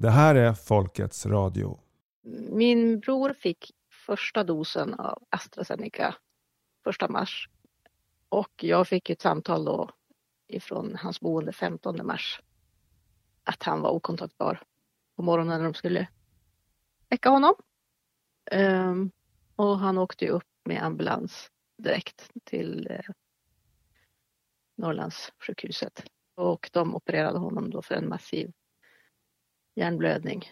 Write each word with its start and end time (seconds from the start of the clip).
Det 0.00 0.10
här 0.10 0.34
är 0.34 0.52
Folkets 0.52 1.26
Radio. 1.26 1.80
Min 2.50 3.00
bror 3.00 3.32
fick 3.32 3.70
första 4.06 4.44
dosen 4.44 4.94
av 4.94 5.22
AstraZeneca 5.30 6.14
första 6.84 7.08
mars 7.08 7.48
och 8.28 8.64
jag 8.64 8.88
fick 8.88 9.10
ett 9.10 9.20
samtal 9.20 9.64
då 9.64 9.90
ifrån 10.46 10.96
hans 10.96 11.20
boende 11.20 11.52
15 11.52 12.06
mars 12.06 12.40
att 13.44 13.62
han 13.62 13.80
var 13.80 13.90
okontaktbar 13.90 14.62
på 15.16 15.22
morgonen 15.22 15.58
när 15.58 15.64
de 15.64 15.74
skulle 15.74 16.08
väcka 17.08 17.30
honom. 17.30 17.54
Um, 18.52 19.10
och 19.56 19.78
han 19.78 19.98
åkte 19.98 20.28
upp 20.28 20.48
med 20.64 20.82
ambulans 20.82 21.50
direkt 21.78 22.30
till 22.44 22.86
eh, 22.90 23.14
Norrlandssjukhuset 24.76 26.04
och 26.34 26.70
de 26.72 26.94
opererade 26.96 27.38
honom 27.38 27.70
då 27.70 27.82
för 27.82 27.94
en 27.94 28.08
massiv 28.08 28.52
hjärnblödning. 29.80 30.44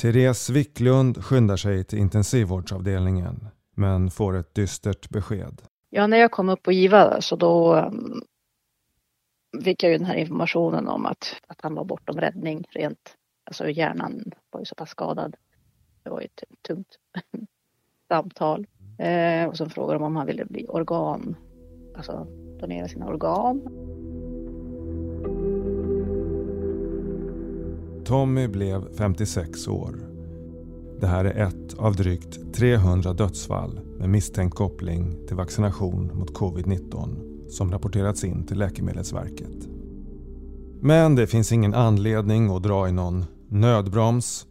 Therese 0.00 0.50
Wicklund 0.50 1.24
skyndar 1.24 1.56
sig 1.56 1.84
till 1.84 1.98
intensivvårdsavdelningen 1.98 3.48
men 3.76 4.10
får 4.10 4.36
ett 4.36 4.54
dystert 4.54 5.08
besked. 5.08 5.62
Ja, 5.90 6.06
när 6.06 6.16
jag 6.16 6.30
kom 6.30 6.48
upp 6.48 6.62
på 6.62 6.72
IVA 6.72 7.20
så 7.20 7.36
då 7.36 7.76
um, 7.76 8.22
fick 9.64 9.82
jag 9.82 9.92
ju 9.92 9.98
den 9.98 10.06
här 10.06 10.14
informationen 10.14 10.88
om 10.88 11.06
att, 11.06 11.36
att 11.46 11.60
han 11.60 11.74
var 11.74 11.84
bortom 11.84 12.20
räddning 12.20 12.64
rent, 12.70 13.16
alltså 13.44 13.68
hjärnan 13.68 14.32
var 14.50 14.60
ju 14.60 14.64
så 14.64 14.74
pass 14.74 14.90
skadad. 14.90 15.36
Det 16.02 16.10
var 16.10 16.20
ju 16.20 16.26
ett 16.26 16.44
tungt 16.68 16.98
samtal. 18.08 18.66
Eh, 18.98 19.48
och 19.48 19.56
så 19.56 19.68
frågade 19.68 19.98
de 19.98 20.04
om 20.04 20.16
han 20.16 20.26
ville 20.26 20.44
bli 20.44 20.66
organ, 20.68 21.36
alltså 21.96 22.26
donera 22.60 22.88
sina 22.88 23.06
organ. 23.06 23.62
Tommy 28.12 28.48
blev 28.48 28.96
56 28.96 29.68
år. 29.68 29.98
Det 31.00 31.06
här 31.06 31.24
är 31.24 31.46
ett 31.46 31.74
av 31.78 31.96
drygt 31.96 32.54
300 32.54 33.12
dödsfall 33.12 33.80
med 33.98 34.08
misstänkt 34.08 34.54
koppling 34.56 35.26
till 35.26 35.36
vaccination 35.36 36.18
mot 36.18 36.30
covid-19 36.30 37.48
som 37.48 37.72
rapporterats 37.72 38.24
in 38.24 38.46
till 38.46 38.58
Läkemedelsverket. 38.58 39.68
Men 40.80 41.14
det 41.14 41.26
finns 41.26 41.52
ingen 41.52 41.74
anledning 41.74 42.50
att 42.50 42.62
dra 42.62 42.88
i 42.88 42.92
någon 42.92 43.24
nödbroms. 43.48 44.46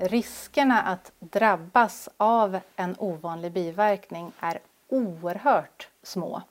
Riskerna 0.00 0.82
att 0.82 1.12
drabbas 1.32 2.08
av 2.16 2.58
en 2.76 2.94
ovanlig 2.98 3.52
biverkning 3.52 4.32
är 4.40 4.58
oerhört 4.88 5.88
små. 6.02 6.42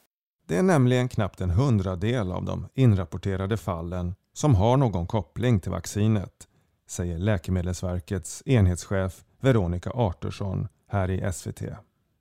Det 0.47 0.58
är 0.58 0.64
nämligen 0.64 1.09
knappt 1.09 1.42
en 1.42 1.50
hundradel 1.50 2.31
av 2.31 2.45
de 2.45 2.67
inrapporterade 2.73 3.58
fallen 3.58 4.14
som 4.39 4.55
har 4.55 4.77
någon 4.77 5.07
koppling 5.07 5.59
till 5.59 5.71
vaccinet, 5.71 6.47
säger 6.87 7.17
Läkemedelsverkets 7.17 8.43
enhetschef 8.45 9.23
Veronica 9.39 9.91
Artursson 9.93 10.67
här 10.87 11.09
i 11.09 11.33
SVT. 11.33 11.61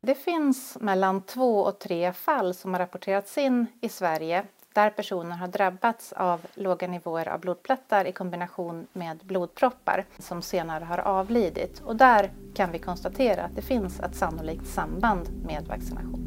Det 0.03 0.15
finns 0.15 0.77
mellan 0.81 1.23
två 1.23 1.61
och 1.61 1.79
tre 1.79 2.13
fall 2.13 2.55
som 2.55 2.73
har 2.73 2.81
rapporterats 2.81 3.39
in 3.39 3.67
i 3.81 3.89
Sverige 3.89 4.45
där 4.75 4.91
personer 4.91 5.37
har 5.37 5.49
drabbats 5.49 6.13
av 6.13 6.41
låga 6.55 6.89
nivåer 6.89 7.29
av 7.29 7.41
blodplättar 7.41 8.05
i 8.05 8.13
kombination 8.13 8.87
med 8.93 9.19
blodproppar 9.25 10.07
som 10.19 10.43
senare 10.43 10.85
har 10.85 10.99
avlidit. 10.99 11.83
Och 11.85 11.97
där 11.97 12.33
kan 12.55 12.73
vi 12.73 12.79
konstatera 12.79 13.45
att 13.45 13.57
det 13.57 13.63
finns 13.63 14.01
ett 14.01 14.15
sannolikt 14.15 14.67
samband 14.67 15.29
med 15.47 15.67
vaccination. 15.69 16.25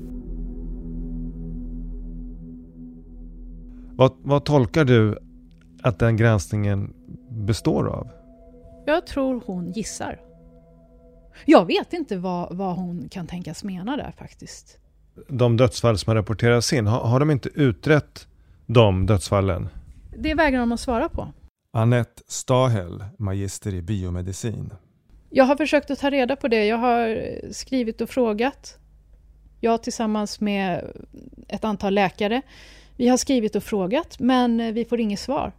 Vad, 3.95 4.13
vad 4.21 4.45
tolkar 4.45 4.85
du 4.85 5.30
att 5.83 5.99
den 5.99 6.17
granskningen 6.17 6.93
består 7.29 7.87
av? 7.87 8.07
Jag 8.85 9.07
tror 9.07 9.43
hon 9.45 9.71
gissar. 9.71 10.21
Jag 11.45 11.65
vet 11.65 11.93
inte 11.93 12.17
vad, 12.17 12.55
vad 12.55 12.75
hon 12.75 13.09
kan 13.09 13.27
tänkas 13.27 13.63
mena 13.63 13.97
där 13.97 14.13
faktiskt. 14.17 14.77
De 15.27 15.57
dödsfall 15.57 15.97
som 15.97 16.09
har 16.09 16.15
rapporterats 16.15 16.73
in, 16.73 16.87
har, 16.87 16.99
har 16.99 17.19
de 17.19 17.31
inte 17.31 17.49
utrett 17.49 18.27
de 18.65 19.05
dödsfallen? 19.05 19.69
Det 20.17 20.33
vägrar 20.33 20.59
de 20.59 20.71
att 20.71 20.79
svara 20.79 21.09
på. 21.09 21.27
Annette 21.73 22.23
Stahel, 22.27 23.03
magister 23.17 23.73
i 23.73 23.81
biomedicin. 23.81 24.73
Jag 25.29 25.45
har 25.45 25.55
försökt 25.55 25.91
att 25.91 25.99
ta 25.99 26.09
reda 26.09 26.35
på 26.35 26.47
det. 26.47 26.65
Jag 26.65 26.77
har 26.77 27.21
skrivit 27.51 28.01
och 28.01 28.09
frågat. 28.09 28.77
Jag 29.59 29.83
tillsammans 29.83 30.39
med 30.39 30.91
ett 31.47 31.63
antal 31.63 31.93
läkare. 31.93 32.41
Vi 32.97 33.07
har 33.07 33.17
skrivit 33.17 33.55
och 33.55 33.63
frågat, 33.63 34.19
men 34.19 34.73
vi 34.73 34.85
får 34.85 34.99
inget 34.99 35.19
svar. 35.19 35.51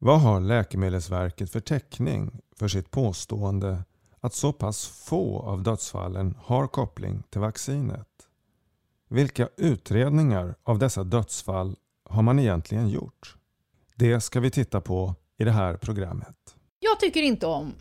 Vad 0.00 0.20
har 0.20 0.40
Läkemedelsverket 0.40 1.50
för 1.50 1.60
täckning 1.60 2.40
för 2.56 2.68
sitt 2.68 2.90
påstående 2.90 3.84
att 4.20 4.34
så 4.34 4.52
pass 4.52 4.86
få 4.86 5.40
av 5.40 5.62
dödsfallen 5.62 6.34
har 6.38 6.66
koppling 6.66 7.22
till 7.30 7.40
vaccinet? 7.40 8.08
Vilka 9.08 9.48
utredningar 9.56 10.54
av 10.62 10.78
dessa 10.78 11.04
dödsfall 11.04 11.76
har 12.04 12.22
man 12.22 12.38
egentligen 12.38 12.88
gjort? 12.88 13.36
Det 13.94 14.20
ska 14.20 14.40
vi 14.40 14.50
titta 14.50 14.80
på 14.80 15.14
i 15.38 15.44
det 15.44 15.52
här 15.52 15.76
programmet. 15.76 16.56
Jag 16.80 17.00
tycker 17.00 17.22
inte 17.22 17.46
om 17.46 17.72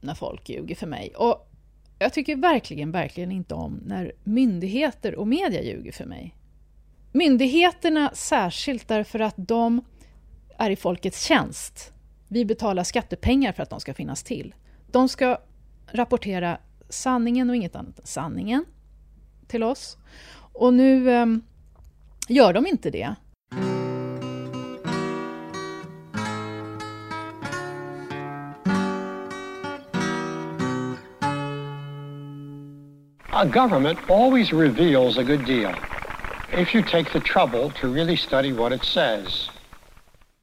när 0.00 0.14
folk 0.14 0.48
ljuger 0.48 0.74
för 0.74 0.86
mig. 0.86 1.12
Och 1.16 1.50
jag 1.98 2.12
tycker 2.12 2.36
verkligen, 2.36 2.90
verkligen 2.90 3.32
inte 3.32 3.54
om 3.54 3.80
när 3.84 4.12
myndigheter 4.24 5.14
och 5.14 5.28
media 5.28 5.62
ljuger 5.62 5.92
för 5.92 6.06
mig. 6.06 6.36
Myndigheterna 7.12 8.10
särskilt 8.14 8.88
därför 8.88 9.20
att 9.20 9.34
de 9.36 9.84
är 10.62 10.70
i 10.70 10.76
folkets 10.76 11.24
tjänst. 11.24 11.92
Vi 12.28 12.44
betalar 12.44 12.84
skattepengar 12.84 13.52
för 13.52 13.62
att 13.62 13.70
de 13.70 13.80
ska 13.80 13.94
finnas 13.94 14.22
till. 14.22 14.54
De 14.86 15.08
ska 15.08 15.38
rapportera 15.86 16.58
sanningen 16.88 17.50
och 17.50 17.56
inget 17.56 17.76
annat 17.76 17.98
än 17.98 18.06
sanningen 18.06 18.64
till 19.46 19.62
oss. 19.62 19.96
Och 20.52 20.74
nu 20.74 21.10
eh, 21.10 21.26
gör 22.28 22.52
de 22.52 22.66
inte 22.66 22.90
det. 22.90 23.14
A 33.34 33.44
government 33.44 33.98
always 34.08 34.52
reveals 34.52 35.18
a 35.18 35.22
good 35.22 35.46
deal 35.46 35.74
if 36.52 36.74
you 36.74 36.82
take 36.82 37.12
the 37.12 37.20
trouble 37.20 37.70
to 37.80 37.94
really 37.94 38.16
study 38.16 38.52
what 38.52 38.72
it 38.72 38.84
says. 38.84 39.51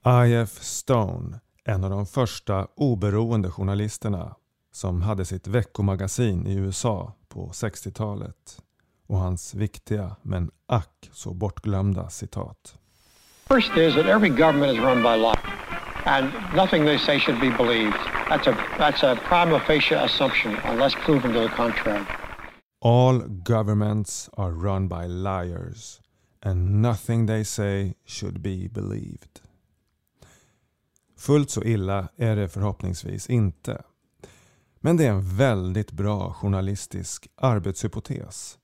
I.F. 0.05 0.49
Stone, 0.61 1.39
en 1.63 1.83
av 1.83 1.89
de 1.89 2.05
första 2.05 2.67
oberoende 2.75 3.51
journalisterna 3.51 4.35
som 4.71 5.01
hade 5.01 5.25
sitt 5.25 5.47
veckomagasin 5.47 6.47
i 6.47 6.55
USA 6.55 7.13
på 7.29 7.49
60-talet 7.49 8.61
och 9.07 9.17
hans 9.17 9.53
viktiga 9.53 10.15
men 10.21 10.51
ack 10.67 11.09
så 11.11 11.33
bortglömda 11.33 12.09
citat. 12.09 12.77
First 13.47 13.77
is 13.77 13.93
that 13.93 14.05
every 14.05 14.29
government 14.29 14.73
is 14.73 14.79
run 14.79 15.03
by 15.03 15.21
law 15.21 15.35
and 16.05 16.31
nothing 16.55 16.85
they 16.85 16.97
say 16.97 17.19
should 17.19 17.41
be 17.41 17.49
believed. 17.57 17.99
That's 18.29 18.47
a, 18.47 18.57
that's 18.77 19.03
a 19.03 19.15
prima 19.15 19.59
facie 19.59 19.95
assumption 19.95 20.57
unless 20.63 20.95
proven 20.95 21.33
to 21.33 21.39
the 21.39 21.49
contrary. 21.49 22.05
All 22.81 23.19
governments 23.43 24.29
are 24.37 24.51
run 24.51 24.87
by 24.87 25.07
liars 25.07 26.01
and 26.43 26.81
nothing 26.81 27.25
they 27.25 27.43
say 27.43 27.93
should 28.05 28.41
be 28.41 28.67
believed. 28.67 29.41
Fullt 31.19 31.49
så 31.49 31.63
illa 31.63 32.07
är 32.15 32.35
det 32.35 32.49
förhoppningsvis 32.49 33.29
inte. 33.29 33.81
Men 34.79 34.97
det 34.97 35.05
är 35.05 35.09
en 35.11 35.35
väldigt 35.35 35.91
bra 35.91 36.33
journalistisk 36.33 37.27
arbetshypotes. 37.35 38.57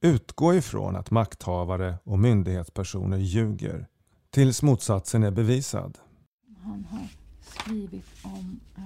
Utgå 0.00 0.54
ifrån 0.54 0.96
att 0.96 1.10
makthavare 1.10 1.98
och 2.04 2.18
myndighetspersoner 2.18 3.18
ljuger 3.18 3.88
tills 4.30 4.62
motsatsen 4.62 5.22
är 5.22 5.30
bevisad. 5.30 5.98
Han 6.62 6.84
har 6.90 7.08
skrivit 7.40 8.06
om... 8.22 8.60
Uh... 8.78 8.84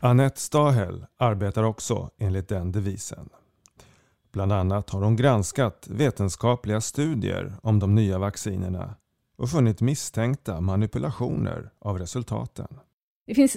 Annette 0.00 0.40
Stahel 0.40 1.06
arbetar 1.16 1.62
också 1.62 2.10
enligt 2.18 2.48
den 2.48 2.72
devisen. 2.72 3.28
Bland 4.32 4.52
annat 4.52 4.90
har 4.90 5.02
hon 5.02 5.16
granskat 5.16 5.88
vetenskapliga 5.90 6.80
studier 6.80 7.52
om 7.62 7.78
de 7.78 7.94
nya 7.94 8.18
vaccinerna 8.18 8.94
och 9.38 9.50
funnit 9.50 9.80
misstänkta 9.80 10.60
manipulationer 10.60 11.70
av 11.78 11.98
resultaten. 11.98 12.68
Det 13.26 13.34
finns 13.34 13.56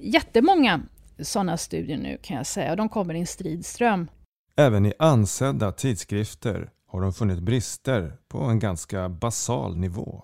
jättemånga 0.00 0.80
sådana 1.18 1.56
studier 1.56 1.98
nu 1.98 2.18
kan 2.22 2.36
jag 2.36 2.46
säga 2.46 2.70
och 2.70 2.76
de 2.76 2.88
kommer 2.88 3.14
i 3.14 3.20
en 3.20 3.26
stridström. 3.26 4.08
Även 4.56 4.86
i 4.86 4.92
ansedda 4.98 5.72
tidskrifter 5.72 6.70
har 6.86 7.00
de 7.00 7.12
funnit 7.12 7.38
brister 7.38 8.16
på 8.28 8.38
en 8.38 8.58
ganska 8.58 9.08
basal 9.08 9.76
nivå. 9.76 10.22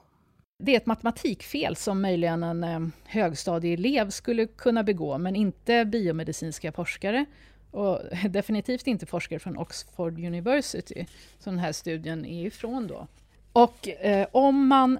Det 0.58 0.72
är 0.72 0.76
ett 0.76 0.86
matematikfel 0.86 1.76
som 1.76 2.02
möjligen 2.02 2.42
en 2.42 2.64
eh, 2.64 2.80
högstadieelev 3.04 4.10
skulle 4.10 4.46
kunna 4.46 4.82
begå 4.82 5.18
men 5.18 5.36
inte 5.36 5.84
biomedicinska 5.84 6.72
forskare 6.72 7.24
och 7.70 8.00
definitivt 8.30 8.86
inte 8.86 9.06
forskare 9.06 9.38
från 9.38 9.58
Oxford 9.58 10.18
University 10.18 11.06
som 11.38 11.52
den 11.52 11.64
här 11.64 11.72
studien 11.72 12.24
är 12.24 12.46
ifrån. 12.46 12.86
Då. 12.86 13.06
Och 13.52 13.88
eh, 13.88 14.26
om 14.32 14.66
man 14.66 14.98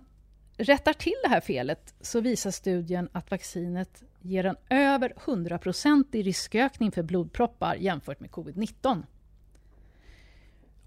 rättar 0.57 0.93
till 0.93 1.15
det 1.23 1.29
här 1.29 1.41
felet 1.41 1.95
så 2.01 2.21
visar 2.21 2.51
studien 2.51 3.09
att 3.13 3.31
vaccinet 3.31 4.03
ger 4.21 4.47
en 4.47 4.57
över 4.71 5.13
100% 5.25 6.23
riskökning 6.23 6.93
för 6.93 7.03
blodproppar 7.03 7.75
jämfört 7.75 8.21
med 8.21 8.31
covid-19. 8.31 9.03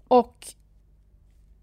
Och 0.08 0.46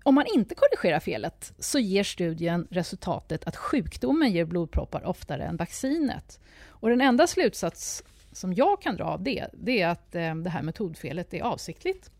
om 0.03 0.15
man 0.15 0.25
inte 0.35 0.55
korrigerar 0.55 0.99
felet 0.99 1.53
så 1.59 1.79
ger 1.79 2.03
studien 2.03 2.67
resultatet 2.71 3.47
att 3.47 3.55
sjukdomen 3.55 4.31
ger 4.31 4.45
blodproppar 4.45 5.05
oftare 5.05 5.43
än 5.43 5.57
vaccinet. 5.57 6.39
Och 6.65 6.89
den 6.89 7.01
enda 7.01 7.27
slutsats 7.27 8.03
som 8.31 8.53
jag 8.53 8.81
kan 8.81 8.95
dra 8.95 9.05
av 9.05 9.23
det, 9.23 9.47
det 9.53 9.81
är 9.81 9.87
att 9.87 10.15
eh, 10.15 10.35
det 10.35 10.49
här 10.49 10.61
metodfelet 10.61 11.33
är 11.33 11.41
avsiktligt 11.41 12.11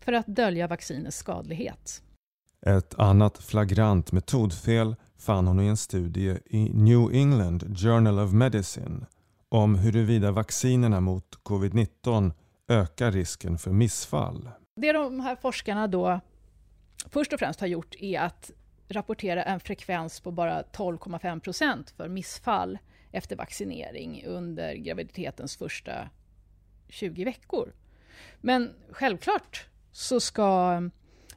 för 0.00 0.12
att 0.12 0.26
dölja 0.26 0.66
vaccinets 0.66 1.16
skadlighet. 1.16 2.02
Ett 2.66 2.94
annat 2.94 3.38
flagrant 3.38 4.12
metodfel 4.12 4.96
fann 5.18 5.46
hon 5.46 5.60
i 5.60 5.66
en 5.66 5.76
studie 5.76 6.38
i 6.46 6.70
New 6.72 7.12
England 7.12 7.78
Journal 7.78 8.18
of 8.18 8.32
Medicine 8.32 9.06
om 9.48 9.74
huruvida 9.74 10.30
vaccinerna 10.30 11.00
mot 11.00 11.38
covid-19 11.42 12.32
ökar 12.68 13.12
risken 13.12 13.58
för 13.58 13.70
missfall. 13.70 14.50
Det 14.76 14.92
de 14.92 15.20
här 15.20 15.36
forskarna 15.36 15.86
då 15.86 16.20
först 17.10 17.32
och 17.32 17.38
främst 17.38 17.60
har 17.60 17.66
gjort 17.66 17.94
är 18.00 18.20
att 18.20 18.50
rapportera 18.88 19.42
en 19.42 19.60
frekvens 19.60 20.20
på 20.20 20.30
bara 20.30 20.62
12,5 20.62 21.40
procent 21.40 21.90
för 21.90 22.08
missfall 22.08 22.78
efter 23.12 23.36
vaccinering 23.36 24.24
under 24.26 24.74
graviditetens 24.74 25.56
första 25.56 26.08
20 26.88 27.24
veckor. 27.24 27.72
Men 28.40 28.74
självklart 28.90 29.66
så 29.92 30.20
ska 30.20 30.80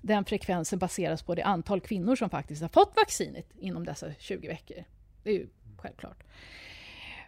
den 0.01 0.25
frekvensen 0.25 0.79
baseras 0.79 1.23
på 1.23 1.35
det 1.35 1.43
antal 1.43 1.81
kvinnor 1.81 2.15
som 2.15 2.29
faktiskt 2.29 2.61
har 2.61 2.69
fått 2.69 2.95
vaccinet 2.95 3.51
inom 3.59 3.85
dessa 3.85 4.13
20 4.19 4.47
veckor. 4.47 4.83
Det 5.23 5.29
är 5.29 5.33
ju 5.33 5.47
självklart. 5.77 6.23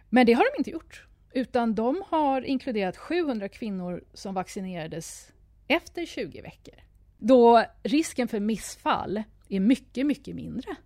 Men 0.08 0.26
det 0.26 0.32
har 0.32 0.44
de 0.52 0.58
inte 0.58 0.70
gjort, 0.70 1.06
utan 1.32 1.74
de 1.74 2.02
har 2.06 2.42
inkluderat 2.42 2.96
700 2.96 3.48
kvinnor 3.48 4.04
som 4.12 4.34
vaccinerades 4.34 5.32
efter 5.68 6.06
20 6.06 6.40
veckor. 6.40 6.74
Då 7.18 7.64
risken 7.82 8.28
för 8.28 8.40
missfall 8.40 9.22
är 9.48 9.60
mycket, 9.60 10.06
mycket 10.06 10.36
mindre. 10.36 10.76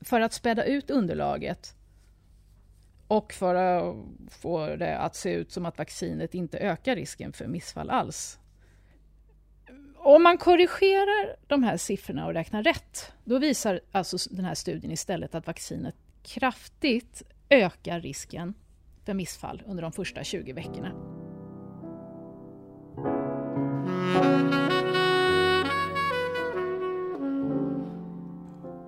För 0.00 0.20
att 0.20 0.32
späda 0.32 0.64
ut 0.64 0.90
underlaget 0.90 1.76
och 3.08 3.32
för 3.32 3.54
att 3.54 3.96
få 4.30 4.76
det 4.76 4.98
att 4.98 5.16
se 5.16 5.32
ut 5.32 5.52
som 5.52 5.66
att 5.66 5.78
vaccinet 5.78 6.34
inte 6.34 6.58
ökar 6.58 6.96
risken 6.96 7.32
för 7.32 7.46
missfall 7.46 7.90
alls. 7.90 8.38
Om 10.06 10.22
man 10.22 10.38
korrigerar 10.38 11.36
de 11.46 11.62
här 11.62 11.76
siffrorna 11.76 12.26
och 12.26 12.34
räknar 12.34 12.62
rätt, 12.62 13.12
då 13.24 13.38
visar 13.38 13.80
alltså 13.92 14.16
den 14.30 14.44
här 14.44 14.54
studien 14.54 14.92
istället 14.92 15.34
att 15.34 15.46
vaccinet 15.46 15.94
kraftigt 16.22 17.22
ökar 17.50 18.00
risken 18.00 18.54
för 19.04 19.14
missfall 19.14 19.62
under 19.66 19.82
de 19.82 19.92
första 19.92 20.24
20 20.24 20.52
veckorna. 20.52 20.92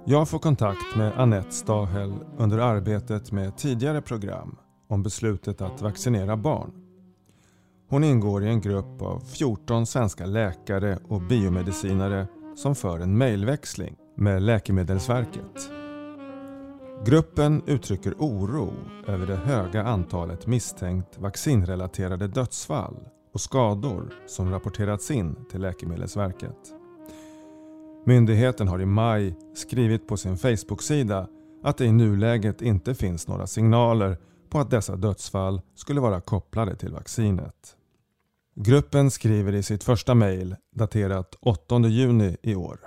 Jag 0.07 0.29
får 0.29 0.39
kontakt 0.39 0.97
med 0.97 1.13
Annette 1.13 1.53
Stahel 1.53 2.15
under 2.39 2.59
arbetet 2.59 3.33
med 3.33 3.57
tidigare 3.57 4.03
program 4.03 4.59
om 4.89 5.03
beslutet 5.03 5.61
att 5.61 5.83
vaccinera 5.83 6.37
barn. 6.37 6.86
Hon 7.89 8.05
ingår 8.05 8.45
i 8.45 8.49
en 8.49 8.61
grupp 8.61 9.03
av 9.03 9.21
14 9.21 9.87
svenska 9.87 10.27
läkare 10.27 10.99
och 11.09 11.21
biomedicinare 11.21 12.27
som 12.57 12.75
för 12.75 12.99
en 12.99 13.19
mejlväxling 13.19 13.97
med 14.17 14.43
Läkemedelsverket. 14.43 15.71
Gruppen 17.05 17.63
uttrycker 17.67 18.15
oro 18.19 18.73
över 19.07 19.27
det 19.27 19.37
höga 19.37 19.83
antalet 19.83 20.47
misstänkt 20.47 21.19
vaccinrelaterade 21.19 22.29
dödsfall 22.29 22.97
och 23.35 23.41
skador 23.41 24.15
som 24.27 24.51
rapporterats 24.51 25.11
in 25.11 25.37
till 25.51 25.61
Läkemedelsverket. 25.61 26.59
Myndigheten 28.05 28.69
har 28.69 28.81
i 28.81 28.87
maj 28.87 29.35
skrivit 29.55 30.09
på 30.09 30.17
sin 30.17 30.37
Facebook-sida 30.37 31.29
att 31.63 31.79
det 31.79 31.85
i 31.85 31.93
nuläget 31.93 32.63
inte 32.63 32.95
finns 32.95 33.29
några 33.29 33.47
signaler 33.47 34.19
på 34.51 34.59
att 34.59 34.71
dessa 34.71 34.97
dödsfall 34.97 35.61
skulle 35.75 36.01
vara 36.01 36.21
kopplade 36.21 36.77
till 36.77 36.93
vaccinet. 36.93 37.76
Gruppen 38.59 39.11
skriver 39.11 39.55
i 39.55 39.63
sitt 39.63 39.85
första 39.85 40.15
mejl 40.15 40.57
daterat 40.75 41.35
8 41.41 41.79
juni 41.79 42.37
i 42.43 42.55
år. 42.55 42.81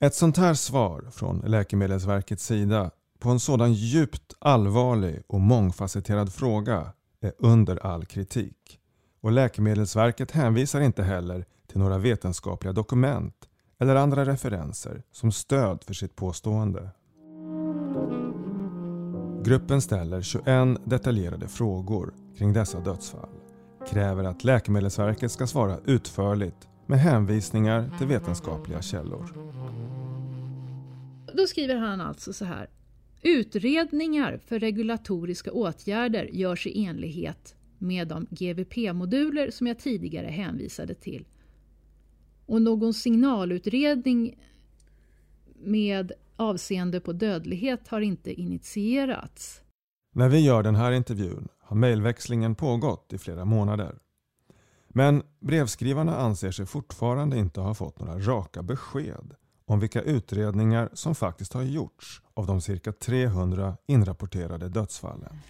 Ett 0.00 0.14
sånt 0.14 0.36
här 0.36 0.54
svar 0.54 1.08
från 1.12 1.38
Läkemedelsverkets 1.38 2.46
sida 2.46 2.90
på 3.18 3.28
en 3.30 3.40
sådan 3.40 3.72
djupt 3.72 4.34
allvarlig 4.38 5.22
och 5.26 5.40
mångfacetterad 5.40 6.32
fråga 6.32 6.92
är 7.20 7.32
under 7.38 7.86
all 7.86 8.04
kritik. 8.04 8.78
Och 9.20 9.32
Läkemedelsverket 9.32 10.30
hänvisar 10.30 10.80
inte 10.80 11.02
heller 11.02 11.44
till 11.66 11.78
några 11.78 11.98
vetenskapliga 11.98 12.72
dokument 12.72 13.36
eller 13.78 13.96
andra 13.96 14.24
referenser 14.24 15.02
som 15.12 15.32
stöd 15.32 15.84
för 15.84 15.94
sitt 15.94 16.16
påstående. 16.16 16.90
Gruppen 19.44 19.82
ställer 19.82 20.22
21 20.22 20.46
detaljerade 20.84 21.48
frågor 21.48 22.14
kring 22.38 22.52
dessa 22.52 22.80
dödsfall. 22.80 23.35
Kräver 23.90 24.24
att 24.24 24.44
Läkemedelsverket 24.44 25.32
ska 25.32 25.46
svara 25.46 25.78
utförligt 25.86 26.68
med 26.86 26.98
hänvisningar 26.98 27.90
till 27.98 28.06
vetenskapliga 28.06 28.82
källor. 28.82 29.26
Då 31.34 31.46
skriver 31.46 31.76
han 31.76 32.00
alltså 32.00 32.32
så 32.32 32.44
här. 32.44 32.70
Utredningar 33.22 34.40
för 34.46 34.58
regulatoriska 34.58 35.52
åtgärder 35.52 36.24
görs 36.32 36.66
i 36.66 36.84
enlighet 36.84 37.54
med 37.78 38.08
de 38.08 38.26
GVP-moduler 38.30 39.50
som 39.50 39.66
jag 39.66 39.78
tidigare 39.78 40.26
hänvisade 40.26 40.94
till 40.94 41.24
och 42.46 42.62
någon 42.62 42.94
signalutredning 42.94 44.38
med 45.54 46.12
avseende 46.36 47.00
på 47.00 47.12
dödlighet 47.12 47.88
har 47.88 48.00
inte 48.00 48.32
initierats. 48.32 49.60
När 50.14 50.28
vi 50.28 50.40
gör 50.40 50.62
den 50.62 50.74
här 50.74 50.92
intervjun 50.92 51.48
har 51.66 51.76
mejlväxlingen 51.76 52.54
pågått 52.54 53.12
i 53.12 53.18
flera 53.18 53.44
månader. 53.44 53.98
Men 54.88 55.22
brevskrivarna 55.40 56.16
anser 56.16 56.50
sig 56.50 56.66
fortfarande 56.66 57.38
inte 57.38 57.60
ha 57.60 57.74
fått 57.74 57.98
några 57.98 58.18
raka 58.18 58.62
besked 58.62 59.34
om 59.64 59.80
vilka 59.80 60.02
utredningar 60.02 60.90
som 60.92 61.14
faktiskt 61.14 61.52
har 61.52 61.62
gjorts 61.62 62.22
av 62.34 62.46
de 62.46 62.60
cirka 62.60 62.92
300 62.92 63.76
inrapporterade 63.86 64.68
dödsfallen. 64.68 65.40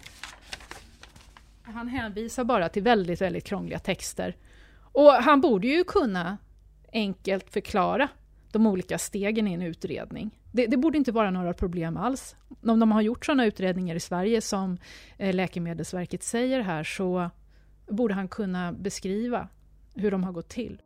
Han 1.61 1.87
hänvisar 1.87 2.43
bara 2.43 2.69
till 2.69 2.83
väldigt, 2.83 3.21
väldigt 3.21 3.43
krångliga 3.43 3.79
texter. 3.79 4.35
Och 4.79 5.11
han 5.11 5.41
borde 5.41 5.67
ju 5.67 5.83
kunna 5.83 6.37
enkelt 6.93 7.49
förklara 7.49 8.07
de 8.51 8.67
olika 8.67 8.97
stegen 8.97 9.47
i 9.47 9.53
en 9.53 9.61
utredning. 9.61 10.39
Det, 10.57 10.67
det, 10.67 10.77
borde 10.77 10.97
inte 10.97 11.11
vara 11.11 11.31
några 11.31 11.53
problem 11.53 11.97
alls. 11.97 12.35
Om 12.63 12.79
de 12.79 12.91
har 12.91 13.01
gjort 13.01 13.25
sådana 13.25 13.45
utredningar 13.45 13.95
i 13.95 13.99
Sverige 13.99 14.41
som 14.41 14.77
eh, 15.17 15.35
Läkemedelsverket 15.35 16.23
säger 16.23 16.61
här 16.61 16.83
så 16.83 17.29
borde 17.87 18.13
han 18.13 18.27
kunna 18.27 18.73
beskriva 18.73 19.47
hur 19.95 20.11
de 20.11 20.23
har 20.23 20.31
gått 20.31 20.49
till. 20.49 20.81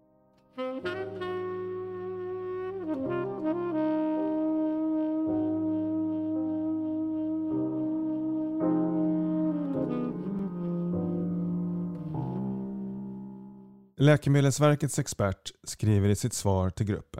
Läkemedelsverkets 13.97 14.99
expert 14.99 15.51
skriver 15.63 16.09
i 16.09 16.15
sitt 16.15 16.33
svar 16.33 16.69
till 16.69 16.85
gruppen. 16.85 17.10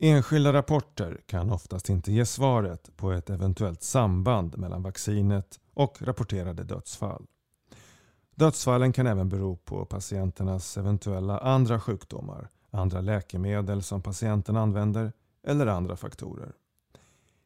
Enskilda 0.00 0.52
rapporter 0.52 1.20
kan 1.26 1.50
oftast 1.50 1.88
inte 1.88 2.12
ge 2.12 2.26
svaret 2.26 2.96
på 2.96 3.12
ett 3.12 3.30
eventuellt 3.30 3.82
samband 3.82 4.58
mellan 4.58 4.82
vaccinet 4.82 5.60
och 5.74 6.02
rapporterade 6.02 6.64
dödsfall. 6.64 7.26
Dödsfallen 8.34 8.92
kan 8.92 9.06
även 9.06 9.28
bero 9.28 9.56
på 9.56 9.84
patienternas 9.84 10.76
eventuella 10.76 11.38
andra 11.38 11.80
sjukdomar, 11.80 12.48
andra 12.70 13.00
läkemedel 13.00 13.82
som 13.82 14.02
patienten 14.02 14.56
använder 14.56 15.12
eller 15.46 15.66
andra 15.66 15.96
faktorer. 15.96 16.52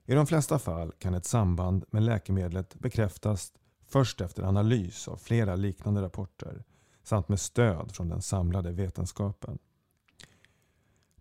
I 0.06 0.14
de 0.14 0.26
flesta 0.26 0.58
fall 0.58 0.92
kan 0.98 1.14
ett 1.14 1.26
samband 1.26 1.84
med 1.90 2.02
läkemedlet 2.02 2.74
bekräftas 2.74 3.52
först 3.88 4.20
efter 4.20 4.42
analys 4.42 5.08
av 5.08 5.16
flera 5.16 5.56
liknande 5.56 6.02
rapporter 6.02 6.64
samt 7.02 7.28
med 7.28 7.40
stöd 7.40 7.92
från 7.92 8.08
den 8.08 8.22
samlade 8.22 8.72
vetenskapen. 8.72 9.58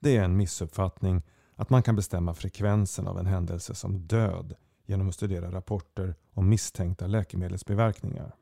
Det 0.03 0.17
är 0.17 0.23
en 0.23 0.37
missuppfattning 0.37 1.21
att 1.55 1.69
man 1.69 1.83
kan 1.83 1.95
bestämma 1.95 2.33
frekvensen 2.33 3.07
av 3.07 3.19
en 3.19 3.25
händelse 3.25 3.75
som 3.75 4.07
död 4.07 4.55
genom 4.85 5.09
att 5.09 5.15
studera 5.15 5.51
rapporter 5.51 6.15
om 6.33 6.49
misstänkta 6.49 7.07
läkemedelsbiverkningar. 7.07 8.35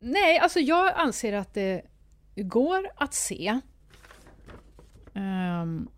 Nej, 0.00 0.38
alltså 0.38 0.60
jag 0.60 0.92
anser 0.96 1.32
att 1.32 1.54
det 1.54 1.82
går 2.36 2.90
att 2.96 3.14
se 3.14 3.60
um, 5.14 5.88